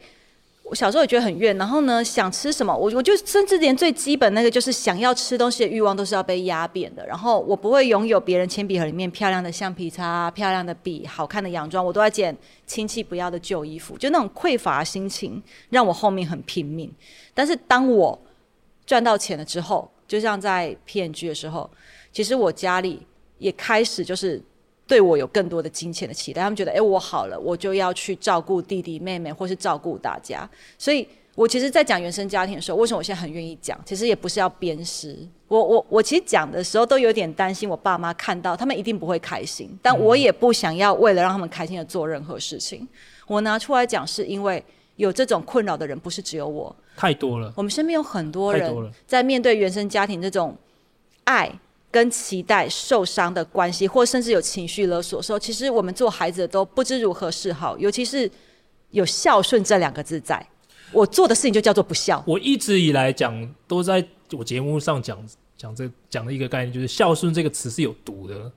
[0.73, 1.55] 我小时候也觉得很怨。
[1.59, 7.07] 然后呢，想吃什么，我我就甚至连最基本那个就是想要吃东西的欲望都是要被压扁的。
[7.07, 12.35] 然后我不会拥有别人铅笔盒里面漂亮的橡皮擦、漂亮的笔、好看的洋装，我都在捡
[12.67, 13.99] 亲戚不要的旧衣服。
[13.99, 16.91] 就那种匮乏心情，让我后面很拼命。
[17.35, 18.19] 但是当我
[18.87, 21.71] 赚到钱了之后，就像在 P&G 的时候，
[22.11, 23.07] 其实我家里
[23.37, 24.43] 也开始就是
[24.93, 26.43] 对我有更多的金钱的期待。
[26.43, 30.47] 他们觉得，哎、欸，我好了，我就要去照顾弟弟妹妹，或是照顾大家。
[30.77, 33.81] 所以，我其实，在讲原生家庭的时候，为什么我现在很愿意讲？
[33.87, 35.17] 其实也不是要鞭尸。
[35.49, 39.71] 我我我，其实讲的时候都有点担心，我爸妈看到，他们一定不会开心。
[39.81, 42.87] 但我也不想要为了让他们开心的做任何事情。
[43.27, 44.63] 我拿出来讲，是因为。
[44.97, 47.51] 有这种困扰的人不是只有我，太多了。
[47.57, 50.55] 我们身边有很多人在面对原生家庭这种
[51.25, 51.51] 爱
[51.93, 57.79] 跟期待受伤的关系，或甚至有情绪勒索的时候，其实我们做孩子都不知如何是好。
[57.79, 58.29] 尤其是
[58.91, 60.45] 有孝顺这两个字在，
[60.91, 62.25] 我做的事情就叫做不孝。
[62.27, 65.25] 我一直以来讲都在我节目上讲
[65.57, 68.51] 讲这讲的一个概念，就是孝顺这个词是有毒的。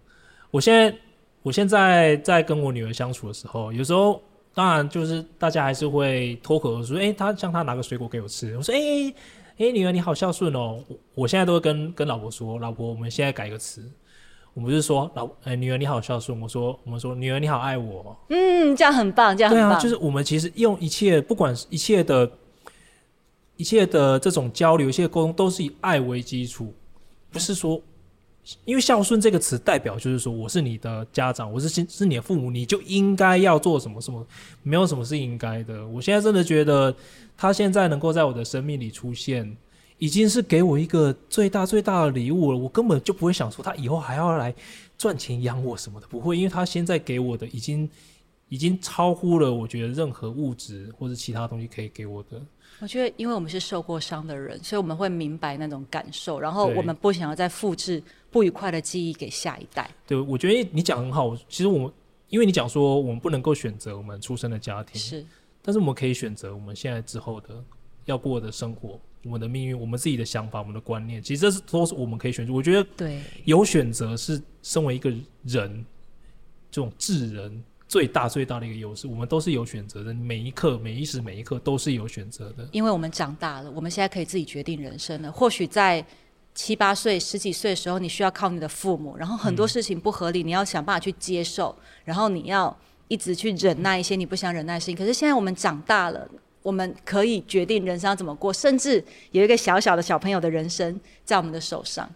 [0.49, 0.97] 我现在
[1.43, 4.19] 我现在在跟我女儿相处的时候，有时候。
[4.57, 9.15] 当然，就是大家还是会脱口而出，哎、欸，他像他拿个水果给我吃，我说，哎、欸，
[9.57, 10.83] 哎、欸，女儿你好孝顺哦。
[10.87, 13.81] 我我现在都会跟跟老婆说，老婆，我们现在改个词，
[14.53, 16.39] 我们就是说，老，哎、欸，女儿你好孝顺。
[16.41, 18.17] 我说，我们说，女儿你好爱我。
[18.29, 19.69] 嗯，这样很棒，这样很棒。
[19.69, 22.29] 对啊，就是我们其实用一切，不管一切的，
[23.55, 26.73] 一切的这种交流、一切沟通，都是以爱为基础，
[27.31, 27.81] 不是说。
[28.63, 34.25] 因为孝顺这个词代表就是说，我是你的家长，我是是你的父母，你就应该要做什么什么，
[34.61, 35.87] 没有什么是应该的。
[35.87, 36.95] 我现在真的觉得，
[37.35, 39.55] 他现在能够在我的生命里出现，
[39.97, 42.57] 已经是给我一个最大最大的礼物了。
[42.57, 44.53] 我根本就不会想说他以后还要来
[44.97, 47.89] 赚钱养我什么的，不会，因为他现在给我的已经
[48.49, 52.39] 已经超乎了我觉得任何物质或者其他东西可以给我的。
[52.81, 58.03] 我觉得，因为我们是受过伤的人，所以我们会明白那种感受，然后我们不想要再复制
[58.35, 59.89] 不愉快的记忆给下一代。
[60.05, 61.33] 对，我觉得你讲很好。
[61.47, 61.91] 其实我们，
[62.27, 65.25] 因为你讲说我们不能够选择我们出生的家庭，是，
[65.61, 67.63] 但是我们可以选择我们现在之后的
[68.03, 72.51] 要过的生活，我们的命运，我们自己的想法，我们的观念，其实这是都是我们可以选择。
[72.51, 75.09] 我觉得，对，有选择是身为一个
[75.43, 75.85] 人
[76.69, 77.63] 这种智人。
[77.87, 82.67] 最大最大的一个优势，我们都是有选择的，每一刻、每一时、每一刻都是有选择的。
[82.71, 85.31] 因为我们长大了，我们现在可以自己决定人生了。
[85.31, 86.03] 或许在
[86.55, 91.75] 七八岁、十几岁的时候，你需要靠你的父母，然后很多事情不合理，嗯、你要想办法去接受，
[92.05, 92.75] 然后你要
[93.09, 94.95] 一直去忍耐一些你不想忍耐的事情。
[94.95, 96.25] 可是现在我们长大了，
[96.63, 102.09] 我们可以决定人生要怎么过，甚至有一个小小的小朋友的人生在我们的手上，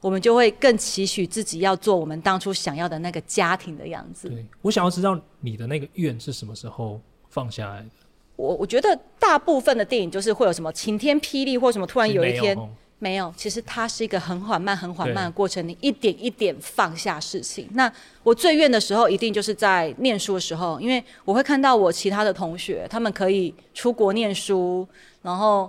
[0.00, 4.30] 我们就会更期许自己要做我们当初想要的那个家庭的样子。
[4.30, 7.88] 对，我想要知道你的那个愿是什么时候放下来的？
[8.36, 12.56] 我我觉得大部分的电影就是会有什么晴天霹雳，或什么突然有一天。
[13.02, 15.66] 没有，其实它是一个很缓慢、很缓慢的过程。
[15.66, 17.68] 你一点一点放下事情。
[17.72, 17.92] 那
[18.22, 24.86] 我最怨的时候，一定就是在念书的时候，因为我会看到我其他的同学，他们可以出国念书，
[25.20, 25.68] 然后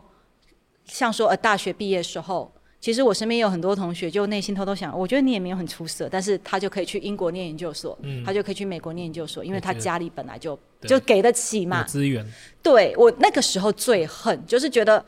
[0.85, 12.23] 像说呃大学毕业时候，其实我身边有很多同学，就内心偷偷想，我觉得你也没有很出色，但是他就可以去英国念研究所，嗯、他就可以去美国念研究所，因为他家里本来就就给得起嘛，资源。
[12.61, 15.03] 对，我那个时候最恨，就是觉得。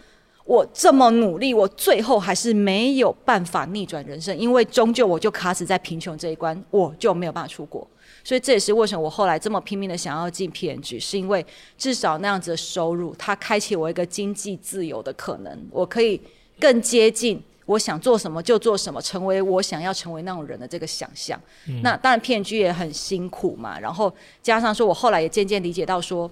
[0.45, 7.85] 我这么努力，我最后还是没有办法逆转人生，因为终究我就卡死在贫穷这一关，我就没有办法出国。
[8.23, 11.43] 所以这也是为什么我后来这么拼命的想要进 P N G，是因为
[11.77, 16.21] 至少那样子的收入，它开启我一个经济自由的可能，我可以
[16.59, 21.39] 更接近我想做什么就做什么，成为我想要成为那种人的这个想象。
[21.81, 26.29] 那当然 P&G 也很辛苦嘛，然后加上说我后来也渐渐理解到说，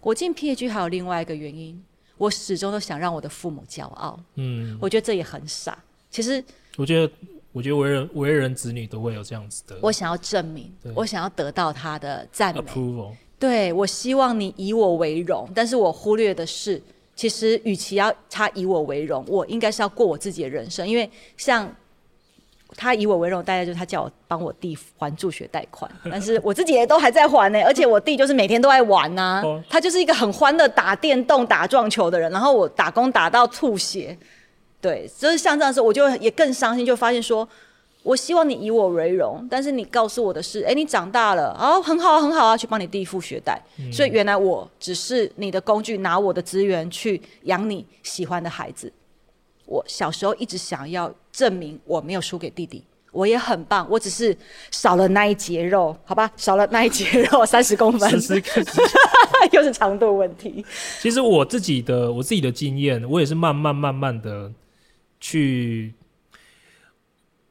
[0.00, 1.82] 我进 P&G 还有另外一个原因。
[2.16, 5.76] 我始终都想让我的父母骄傲，嗯，我觉得这也很傻。
[6.10, 6.42] 其实，
[6.76, 7.12] 我觉得，
[7.52, 9.78] 我觉得为人为人子女都会有这样子的。
[9.80, 12.60] 我想要证明，我想要得到他的赞美。
[12.60, 13.12] Approval。
[13.38, 16.80] 对，我希望你以我为荣，但是我忽略的是，
[17.16, 21.74] 其实与其要他以我为荣，我应该是要过我自己的人生，因为像。
[22.76, 34.16] 他以我为荣，大概就是他叫我帮我弟还助学贷款， 但是我自己也都还在还呢、欸，而且我弟就是每天都在玩呐、啊，哦、他就是一个很欢乐打电动、打撞球的人，然后我打工打到吐血，
[34.80, 37.48] 对，就是像这样子，我就也更伤心，就发现说，
[38.02, 48.92] 我希望你以我为荣，但是你告诉我的是，哎、欸，你长大了，哦，很好啊，很好啊，去帮你弟付学贷，嗯、所以原来我只是你的工具，拿我的资源去养你喜欢的孩子。
[49.66, 54.36] 我小时候一直想要证明我没有输给弟弟，我也很棒，我只是
[54.70, 58.10] 少了那一节肉，好吧，少了那一节肉 三十公分，
[59.52, 60.64] 又是长度问题。
[61.00, 64.52] 其实我自己的我自己的经验，我也是慢慢慢慢的
[65.20, 65.94] 去，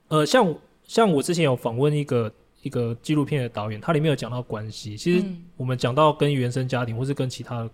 [0.09, 2.31] 呃，像像我之前有访问一个
[2.61, 4.95] 一个纪录片的导演，他里面有讲到关系。
[4.97, 5.25] 其实
[5.57, 7.69] 我们讲到跟原生家庭或是跟其他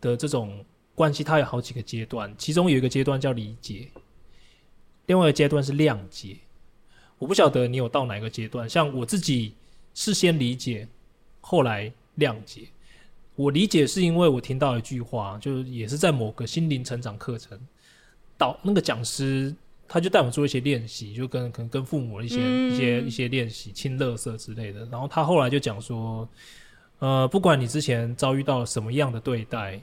[0.00, 0.64] 的这种。
[0.94, 3.88] 关系它有好几个阶段，其中有一个阶段叫理解，
[5.06, 6.36] 另外一个阶段是谅解。
[7.18, 9.54] 我不晓得你有到哪个阶段，像我自己
[9.94, 10.86] 是先理解，
[11.40, 12.68] 后来谅解。
[13.34, 17.58] 我理解是因为我听到一句话，就是也是在某个心灵成长课程，
[18.38, 19.52] 导那个讲师
[19.88, 24.84] 他就带我做一些练习，就跟可能跟父母的一些、嗯、一些一些练习，清垃圾之类的。
[24.86, 26.28] 然后他后来就讲说，
[27.00, 29.80] 呃，不管你之前遭遇到了什么样的对待。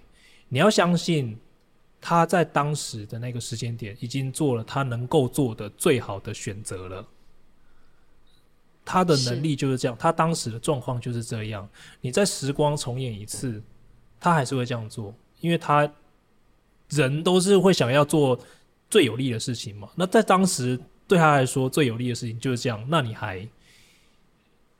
[0.53, 1.37] 你要相信，
[2.01, 7.07] 他在当时的那个时间点已经做了他能够做的最好的选择了。
[8.83, 11.65] 他的能力就是这样，他当时的状况就是这样。
[12.01, 13.63] 你在时光重演一次，
[14.19, 15.89] 他还是会这样做，因为他
[16.89, 18.37] 人都是会想要做
[18.89, 19.89] 最有利的事情嘛。
[19.95, 20.77] 那在当时
[21.07, 23.47] 对他来说最有利的事情就是这样，那你还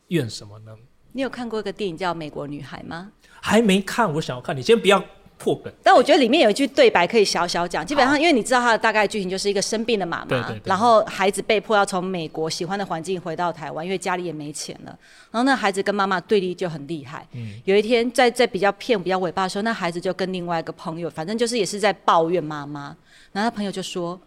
[0.10, 0.76] 怨什么呢？
[1.14, 3.14] 你有看过一个电影叫《美国女孩》吗？
[3.40, 4.58] 还没看，我想要看。
[4.58, 5.02] 你先不要。
[5.42, 7.84] 破本，但我觉得里面有一句对白可以小小讲。
[7.84, 14.96] 基本上，因为你知道他的大概剧情就是一个生病的妈妈，然后孩子被迫要从美国喜欢的环境回到台湾，因为家里也没钱了。
[15.32, 17.28] 然后那孩子跟妈妈对立就很厉害。
[17.34, 22.96] 嗯，有一天在在比较骗比较尾巴的时候，那孩子就跟另外一个朋友，反正就是也是在抱怨妈妈。
[23.32, 24.22] 然后他朋友就说：“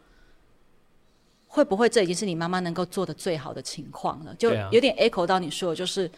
[1.46, 6.10] 会不会这已经是你妈妈能够做的最好的情况了？”就有点 echo 到你说的，就是。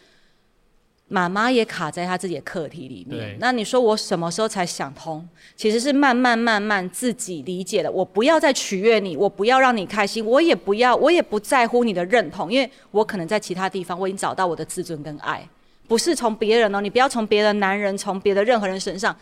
[1.09, 3.37] 妈妈也卡在她自己的课题里面。
[3.39, 5.27] 那你说我什么时候才想通？
[5.55, 7.89] 其实是慢慢慢慢自己理解的。
[7.89, 15.47] 我不要再取悦你，我不要让你开心，我也不要，我也不在乎你的认同，因为我可能在其他地方我已经找到我的自尊跟爱，
[15.87, 16.81] 不是从别人哦。
[16.81, 19.15] 你不要从别的男人，从别的任何人身上，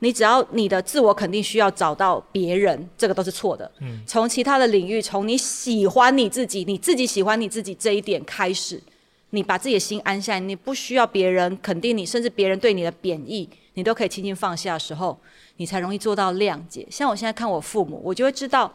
[0.00, 3.70] 你只要你的自我肯定需要找到别人，这个都是错的。
[3.80, 8.78] 嗯，从其他的领域，从你喜欢你自己，你自己喜欢你自己这一点开始。
[9.30, 15.18] 你把自己的心安下来，你不需要别人肯定你，甚至别人对你的贬义，你都可以轻轻放下的时候，
[15.56, 16.86] 你才容易做到谅解。
[16.90, 18.74] 像我现在看我父母，我就会知道，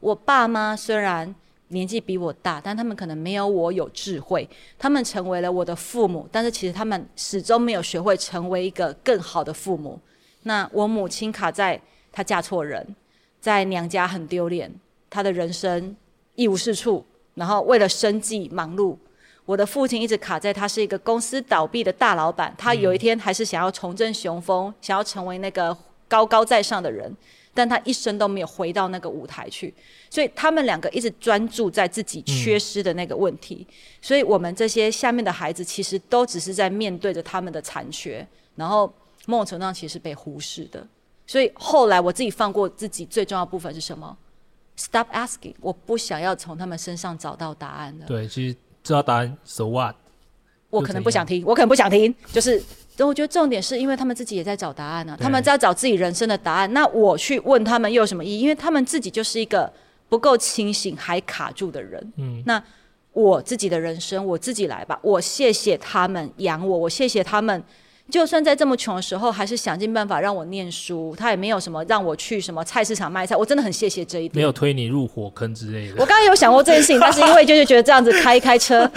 [0.00, 1.34] 我爸妈虽然
[1.68, 10.00] 年纪比我大，但他们可能没有我有智慧，他们成为了我的父母，但是其实他们始终没有学会成为一个更好的父母。
[10.44, 11.80] 那我母亲卡在
[12.10, 12.96] 她嫁错人，
[13.40, 14.72] 在娘家很丢脸，
[15.10, 15.94] 她的人生
[16.34, 18.96] 一无是处，然后为了生计忙碌。
[19.44, 25.76] 我的父亲一直卡在，他是一个公司倒闭的大老板，他有一天还是想要重振雄风，想要成为那个
[26.06, 27.14] 高高在上的人，
[27.52, 29.74] 但他一生都没有回到那个舞台去，
[30.08, 33.66] 所以他们两个一直专注在自己缺失的那个问题。
[33.68, 38.92] 嗯、所以我们这些下面的孩子，其实都只是在面对着他们的残缺，然后
[39.26, 40.86] 某种程度上其实被忽视的。
[41.26, 44.16] 所以后来我自己放过自己，最重要的部分是什么
[44.76, 48.06] ？Stop asking，我不想要从他们身上找到答案了。
[48.06, 49.94] 对，其实知道答案，so what？
[50.70, 52.62] 我可能不想听，我可能不想听，就是，
[52.96, 56.72] 但我觉得重点是因为他们自己也在找答案呢、啊，他们在找自己人生的答案。
[56.72, 58.40] 那我去问他们又有什么意义？
[58.40, 59.70] 因为他们自己就是一个
[60.08, 62.12] 不够清醒还卡住的人。
[62.16, 62.62] 嗯，那
[63.12, 64.98] 我自己的人生我自己来吧。
[65.02, 67.62] 我谢谢他们养我，我谢谢他们。
[68.10, 71.14] 就算在这么穷的时候，还是想尽办法让我念书。
[71.16, 74.36] 他也没有什么让我去什么菜市场卖菜，我真的很谢谢这一点。
[74.36, 75.94] 没有推你入火坑之类的。
[75.94, 78.90] 我刚刚有想过这件事情，但是因为就是觉得这样子开一开车，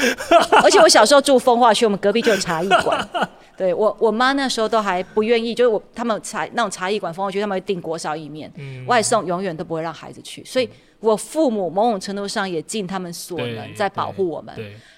[0.63, 3.09] 而且我小时候住风化区，我们隔壁就有茶艺馆。
[3.55, 10.43] 对我，我妈那时候都还不愿意，就是我他们茶那种茶艺馆风化区，他们会订锅烧意面，嗯、外送永远都不会让孩子去。
[10.43, 14.53] 所以我父母某种程度上也尽他们所能在保护我们，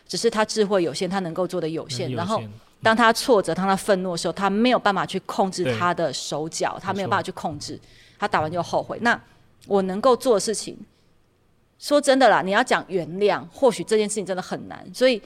[0.07, 2.41] 只是他智慧有限，他能够做的有限，有限然后。
[2.83, 7.79] 当他挫折，当他愤怒的时候，他没有办法去控制他的手脚，他没有办法去控制，
[8.19, 8.97] 他打完就后悔。
[9.01, 9.19] 那
[9.65, 10.77] 我能够做的事情，
[11.79, 15.21] 说真的啦，你要讲原谅，或许这件事情真的很难，所以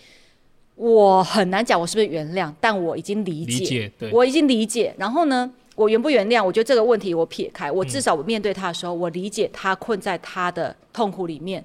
[0.76, 4.96] 我很难讲我是不是原谅，但我已经理解，理解，我已经理解。
[4.98, 11.64] 然后呢，我原不原谅，我觉得这个问题我撇开，我至少我面对他的时候，嗯、我理解他困在他的痛苦里面。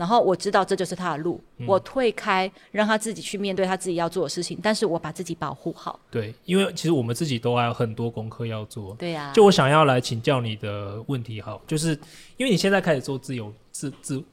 [0.00, 4.58] 然后我知道这就是他的路，嗯、我退开，让他自己去面对他自己要做的事情。
[4.62, 6.00] 但是我把自己保护好。
[6.10, 8.96] 对，因为其实我们自己都还有很多功课要做。
[8.98, 9.32] 对呀、啊。
[9.34, 11.90] 就我想要来请教你的问题，好，就是
[12.38, 14.24] 因为你现在开始做自由自自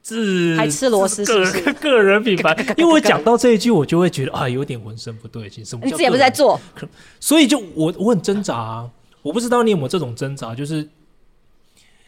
[0.00, 2.56] 自，还吃螺丝是是个 个人品牌。
[2.78, 5.62] 因为我讲到这一句，我就会觉得啊，有点浑身不对劲。
[5.62, 5.84] 什么？
[5.84, 6.58] 你自己也不是在做，
[7.20, 8.90] 所以就我我很挣扎、啊，
[9.20, 10.88] 我不知道你有没有这种挣扎，就是。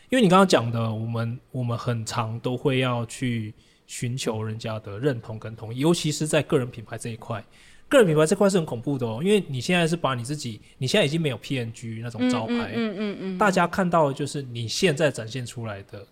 [0.09, 3.53] 因为你刚刚讲的，我们我们很常都会要去
[3.87, 7.45] 寻求人家的认同跟同意，尤其是在个人品牌这一块。
[7.89, 16.05] 个人品牌这块是很恐怖的哦，因为你现在是把你自己，你现在已经没有 PNG 那种招牌，嗯嗯嗯，嗯，嗯，大家看到的就是你现在展现出来的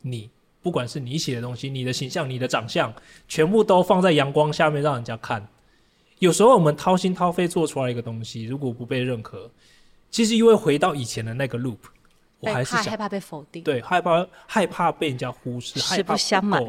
[0.00, 0.28] 你，
[0.60, 2.92] 不管是你写的东西、你的形象、你的长相，
[3.28, 5.46] 全部都放在阳光下面让人家看。
[6.18, 9.48] 有时候我们掏心掏肺做出来一个东西，如果不被认可，
[10.10, 11.78] 其实又会回到以前的那个 loop。
[12.42, 16.60] 我还是害怕被否定，对，害怕害怕被人家忽视，实不相瞒。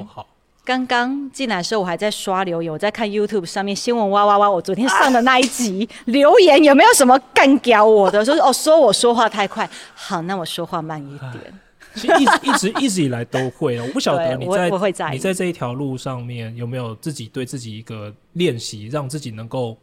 [0.63, 4.49] 刚刚进来的时候，我还在刷留言，我在看 YouTube 上面新闻哇哇哇。
[4.49, 8.23] 我昨天上的那一集、啊、留言有没有什么干掉我的？
[8.23, 11.59] 说 哦，说我说话太快，好，那我说话慢一点。
[11.95, 19.75] 其实一直一直一直以来都会，我不晓得你在，在你在这一条路上面有没有自己对自己一个练习，让自己能够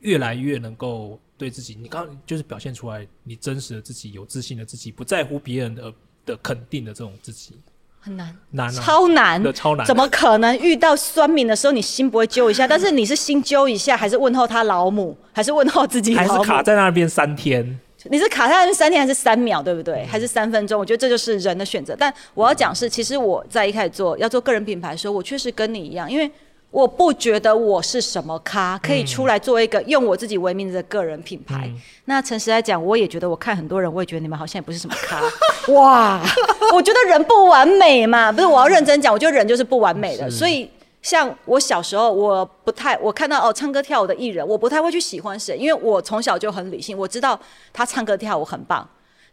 [0.00, 1.18] 越来越能够。
[1.36, 5.92] 对自己，你刚刚就是表现出来你真实的自己，有自信的自己，不在乎别人的
[6.24, 7.56] 的肯定的这种自己，
[7.98, 9.84] 很难，难、啊，超难的，超难。
[9.84, 12.68] 怎么可能遇到酸敏的时候，你心不会揪一下？
[12.68, 16.28] 但是你是心揪一下，还是问候他老母，还是问候自己老母？
[16.28, 17.78] 还是卡在那边三天？
[18.10, 19.60] 你是卡在那边三天，还是三秒？
[19.60, 20.02] 对不对？
[20.02, 20.78] 嗯、还是三分钟？
[20.78, 21.96] 我觉得这就是人的选择。
[21.98, 26.30] 但我要讲是，其实我在一开始做要做个人品牌的时候，我确实跟你一样，因为。
[26.74, 31.68] 我不觉得我是什么咖，可以出来做一个用我自己为名的个人品牌。
[31.68, 35.22] 嗯、那诚实来讲，我也觉得，我看很多人，我也觉得你们好像也不是什么咖。
[35.72, 36.20] 哇，
[36.74, 40.28] 我觉得人不完美嘛，不是，我要认真讲，我觉得人就是不完美的。
[40.28, 40.68] 所以，
[41.00, 47.38] 像我小时候，我不太，我看到哦唱歌跳舞的艺人，我不太会去喜欢谁，因为我从小就很理性，我知道
[47.72, 48.84] 他唱歌跳舞很棒。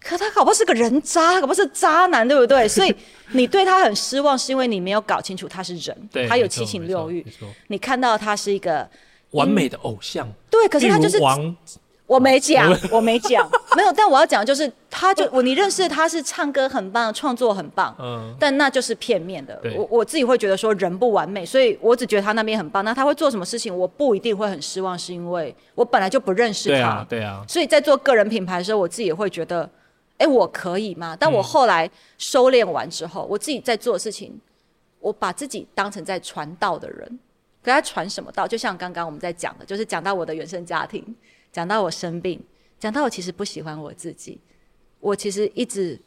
[0.03, 2.65] 可他搞不好是个人渣，搞不好是渣男，对不对？
[2.67, 2.93] 所以
[3.33, 7.25] 你对他很失望，是因为你没有搞清楚他是人，他有七情六欲。
[7.67, 8.89] 你看到他是一个
[9.31, 11.55] 完美的偶像，对，可是他就是王。
[12.07, 13.93] 我没讲， 我没讲，没有。
[13.93, 19.57] 但我要讲的就是，他就我你认识他是唱歌很棒，创作很棒，嗯，但那就是片面的。
[19.77, 22.83] 我我自己会觉得说人不完美，所以我只觉得他那边很棒。
[22.83, 27.45] 那他会做什么事情，我不一定会很失望，是因为我本来就不认识他，对啊，对啊。
[27.47, 29.69] 所以在做个人品牌的时候，我自己也会觉得。
[30.21, 31.17] 哎，我可以吗？
[31.19, 34.39] 但我后来收敛完之后，嗯、我自己在做的事情，
[34.99, 37.19] 我把自己当成在传道的人，
[37.63, 38.47] 给他传什么道？
[38.47, 41.03] 就像刚刚我们在讲的，就是讲到我的原生家庭，
[41.51, 42.39] 讲到我生病，
[42.79, 44.39] 讲到我其实不喜欢我自己。
[44.99, 45.99] 我其实一直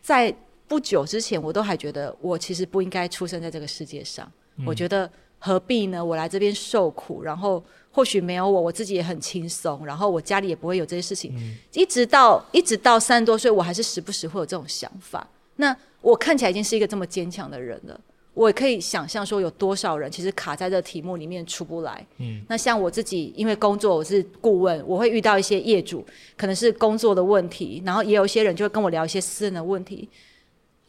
[0.00, 0.34] 在
[0.66, 4.26] 不久之前，我都还觉得我其实不应该出生在这个世界上。
[4.56, 6.02] 嗯、我觉得何必呢？
[6.02, 7.62] 我来这边受苦，然后。
[7.90, 11.34] 或许没有我，我自己也很轻松，然后我家里也不会有这些事情。
[11.36, 15.26] 嗯、一直到一直到三十多岁，我还是时不时会有这种想法。
[15.56, 18.00] 那我看起来已经是一个这么坚强的人了，
[18.34, 22.06] 我也可以想象说，有多少人其实卡在这题目里面出不来。
[22.18, 26.06] 嗯，那像我自己，因为工作我是顾问，我会遇到一些业主，
[26.36, 30.08] 可能是工作的问题，然后也有一些人就会跟我聊一些私人的问题，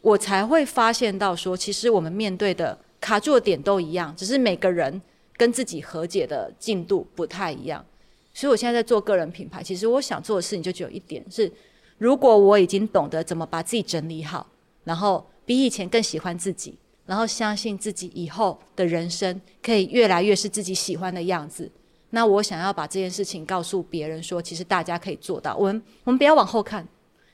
[0.00, 5.02] 我才会发现到说，其实我们面对的卡住的点都一样，只是每个人
[5.40, 7.82] 跟自己和解的进度不太一样。
[8.34, 11.50] 所以我现在在做个人品牌，其实我想做的事情就只有一点是，
[11.96, 14.46] 如果我已经懂得怎么把自己整理好，
[14.84, 16.76] 然后比以前更喜欢自己。
[17.06, 21.68] 然后相信自己以后的人生可以越来越是自己喜欢的样子。
[22.10, 25.56] 那我想要把这件事情告诉别人说，其实大家可以做到。
[25.56, 26.86] 我们我们不要往后看，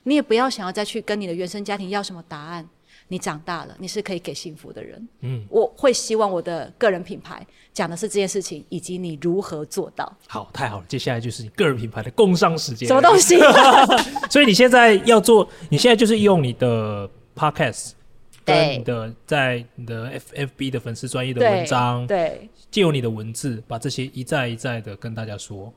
[0.03, 2.67] 你也不要想要再去跟你的原生家庭要什么答案。
[3.07, 5.07] 你长大了，你是可以给幸福的人。
[5.21, 10.11] 嗯，我会希望我的个人品牌讲的是这件事情，以及你如何做到。
[10.27, 12.87] 好，太好了，接下来就是你个人品牌的工商时间。
[12.87, 13.37] 什么东西？
[14.29, 17.91] 所以你现在要做，你现在就是用你的 podcast。
[18.45, 25.73] 跟你的在你的 F F B 的粉丝专业的文章，对，借由你的文字，把这些一再一再的跟大家说，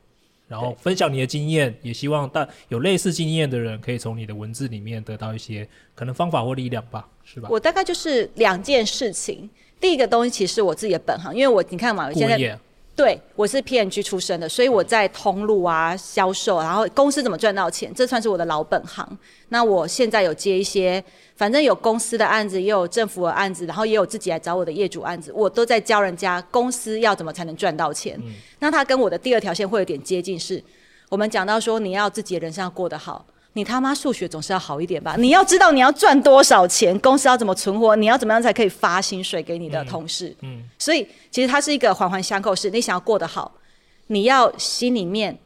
[0.51, 7.49] 然后分享你的经验，也希望大有类似经验的人可以从你的文字里面得到一些可能方法或力量吧，是吧？
[7.49, 9.49] 我大概就是两件事情，
[9.81, 12.59] 第一个东西其实是我自己的本行，因为我你看嘛，我现在。
[12.97, 19.09] 对，我是 P&G 出身的，所以我在通路啊、销售，然后公司怎么赚到钱，这算是我的老本行。
[19.49, 21.03] 那我现在有接一些，
[21.35, 28.21] 反正有公司的案子，也有政府的案子，然后也有自己来找我的业主案子，我都在教人家公司要怎么才能赚到钱。
[28.23, 28.35] 嗯。
[28.59, 30.63] 那他跟我的第二条线会有点接近，是
[31.09, 33.25] 我们讲到说你要自己的人生要过得好。
[33.55, 35.17] 你他妈数学总是要好一点吧？
[35.19, 40.29] 你要知道你要赚多少钱，公司要怎么存活，你要怎么样才可以发薪水给你的同事？
[40.43, 43.53] 嗯，嗯，所以其实它是一个环环相扣，是你想要过得好，
[44.07, 45.37] 你要心里面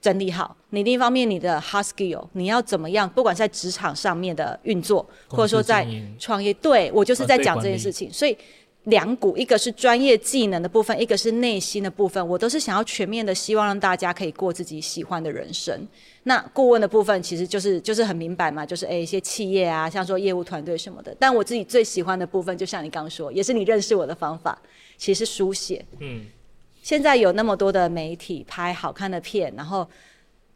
[0.00, 0.56] 整理好。
[0.70, 3.08] 你另一方面，你的 hard skill，你要怎么样？
[3.08, 5.86] 不管在职场上面的运作，或者说在
[6.18, 8.36] 创业，对，我就是在讲这件事情，所以。
[8.88, 15.86] 两股，一个是专业技能的部分，一个是内心的部分，我都是想要全面的，希望让大家可以过自己喜欢的人生。
[16.22, 21.14] 那顾问的部分其实就是就是很明白嘛，就是诶一些企业啊，像说业务团队什么的。
[21.18, 24.58] 但我自己最喜欢的部分，就像你刚刚说，也是你认识我的方法，
[24.96, 25.84] 其实是书写。
[26.00, 26.22] 嗯，
[26.82, 29.86] 现在有那么多的媒体拍好看的片，然后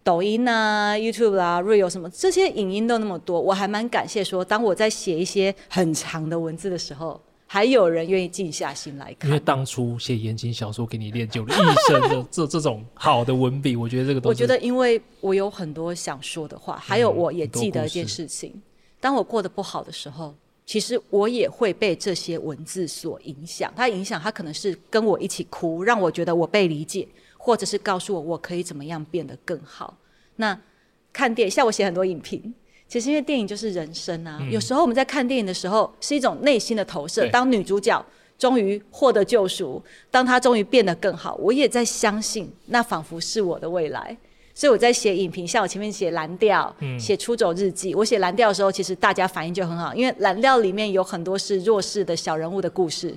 [0.02, 7.20] 抖音啊、YouTube 啦、啊、Real 什么这些影音都那么多，我还蛮感谢说，当我在写一些很长的文字的时候。
[7.53, 14.43] 还有人愿意静下心来看，因为当初写言情小说给你练就了一生的这 这种好的文笔，我觉得这个东西。
[14.43, 18.62] 我觉得，因为我有很多想说的话，还有我也记得一件事情：嗯、
[18.99, 20.35] 当我过得不好的时候，
[20.65, 23.70] 其实我也会被这些文字所影响。
[23.77, 27.07] 它影响，它可能是跟我一起哭，让我觉得我被理解，
[27.37, 29.95] 或者是告诉我我可以怎么样变得更好。
[30.37, 30.59] 那
[31.12, 32.55] 看电影，像我写很多影评。
[32.93, 37.27] 其实因为电影就是人生啊，嗯、有时候我们在看电影的时候是一种内心的投射。
[37.31, 38.05] 当女主角
[38.36, 44.14] 终于获得救赎，当她终于变得更好，我也在相信，那仿佛是我的未来。
[44.52, 47.94] 所以我在写影评，像我前面写蓝调，写、嗯、出走日记。
[47.94, 53.16] 我写蓝调的时候，其实大家反应就很好，因为蓝调里面有很多是弱势的小人物的故事。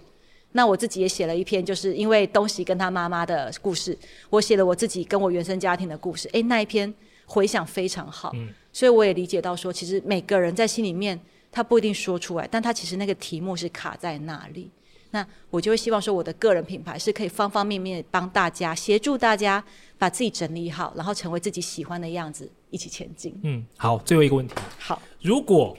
[0.53, 3.97] 那我自己也写了一篇，就是因为东西跟他妈妈的故事，
[4.29, 6.29] 我写了我自己跟我原生家庭的故事。
[6.31, 6.93] 诶，那一篇
[7.25, 8.31] 回想非常好。
[8.35, 11.17] 嗯所以我也理解到说，其实每个人在心里面，
[11.49, 14.69] 他不一定说出来，但他其实那个题目是卡在那里。
[15.11, 19.63] 那我就会希望说，我的个人品牌是可以方方面面帮大家协助大家
[19.97, 23.33] 把自己整理好，然后成为自己喜欢的样子，一起前进。
[23.43, 24.53] 嗯，好，最后一个问题。
[24.77, 25.77] 好，如果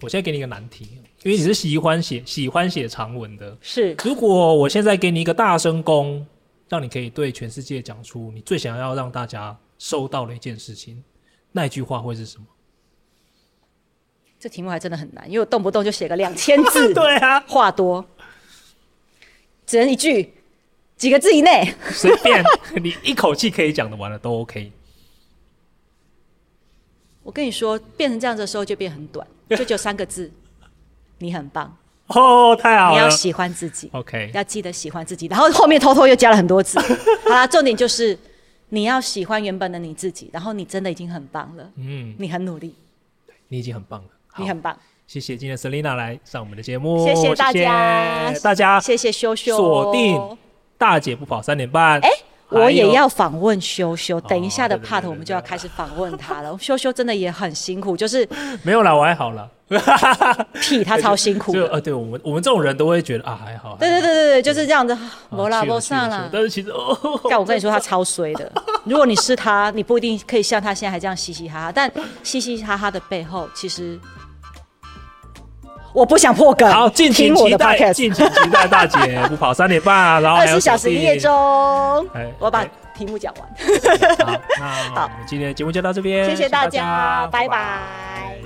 [0.00, 0.84] 我现在给你一个难题，
[1.24, 3.96] 因为你是喜欢写喜欢写长文的，是。
[4.04, 6.24] 如果我现在给你一个大声公，
[6.68, 11.02] 让你可以对全世界讲出你最想要让大家收到的一件事情。
[11.56, 12.44] 那句话会是什么？
[14.38, 16.92] 这题目还真的很难，因为我动不动就写个两千字。
[16.94, 18.04] 对啊，话多，
[19.66, 20.34] 只能一句，
[20.98, 22.44] 几个字以内，随便，
[22.84, 24.70] 你一口气可以讲的完了都 OK。
[27.22, 30.30] 我跟你说，变成这样子的时候就变很短， 就只有三个字：
[31.18, 31.74] 你很棒。
[32.08, 32.92] 哦，太好了！
[32.92, 35.26] 你要喜欢自己，OK，要记得喜欢自己。
[35.26, 36.78] 然后后面偷偷又加了很多字。
[36.78, 38.16] 好啦，重点就是。
[38.68, 41.70] 你要喜欢原本的你自己，然后你真的已经很棒了。
[41.76, 42.74] 嗯，你很努力，
[43.48, 44.08] 你已经很棒了。
[44.38, 44.76] 你很棒，
[45.06, 50.38] 谢谢今天 Selina 来上我们的节目，谢谢大家，谢谢大家，谢谢修修，锁定
[50.76, 52.00] 大姐不跑三点半。
[52.56, 56.56] 我也要访问修修，等一下的 part 我们就要开始访问他了。
[56.60, 58.28] 修修真的也很辛苦，就是
[58.62, 59.48] 没有啦，我还好啦。
[60.60, 61.52] 屁，他超辛苦。
[61.52, 63.76] 就呃，对我们我们这种人都会觉得啊，还好。
[63.80, 64.96] 对对对对对，就是这样子。
[65.28, 66.28] 没啦，没啥啦。
[66.32, 66.72] 但是其实，
[67.28, 68.50] 但我跟你说，他超衰的。
[68.84, 71.72] 如果你是他，你不一定可以像他现在还这样嘻嘻哈哈。
[71.74, 71.90] 但
[72.22, 73.98] 嘻嘻哈哈的背后，其实
[75.96, 76.70] 我不想破梗。
[76.70, 81.32] 好，敬请期待，敬请期待大姐不跑三点半，然后二十四小时一夜中，
[82.38, 82.62] 我把
[82.94, 83.48] 题目讲完。
[84.18, 84.66] 好，那
[85.00, 88.36] 好，今天的节目就到这边，谢谢大家，拜拜。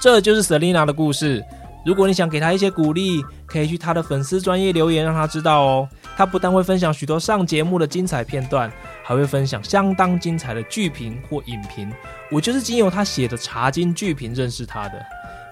[0.00, 1.44] 这就是 Selina 的故事。
[1.84, 5.86] 如果你想给她一些鼓励，可以去她的粉丝专业留言，让她知道哦。
[6.16, 11.92] 她不但会分享许多上节目的精彩片段，还会分享相当精彩的剧评或影评。
[12.30, 14.94] 我就是经由她写的茶金剧评认识她的。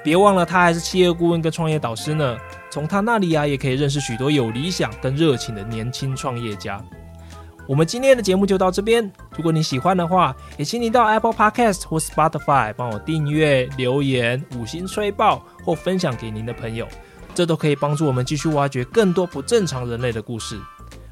[0.03, 2.37] 别忘了，他还是企业顾问跟创业导师呢。
[2.71, 6.83] 从他那里啊，也可以认识许多有理想跟热情的年轻创业家。
[7.69, 9.09] 我们今天的节目就到这边。
[9.37, 16.89] 如果你喜欢的话，也请你到 Apple Podcast 或 Spotify 帮我订阅、留言、五星吹爆或分享给您的朋友，
[17.35, 20.59] 这都可以帮助我们继续挖掘更多不正常人类的故事。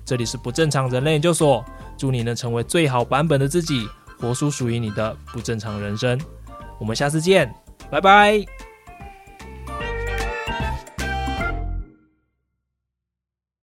[0.04, 1.64] 这里是不正常人类研究所，
[1.96, 3.88] 祝你能成为最好版本的自己，
[4.18, 6.18] 活出属于你的不正常人生。
[6.80, 7.54] 我们下次见，
[7.90, 8.69] 拜拜。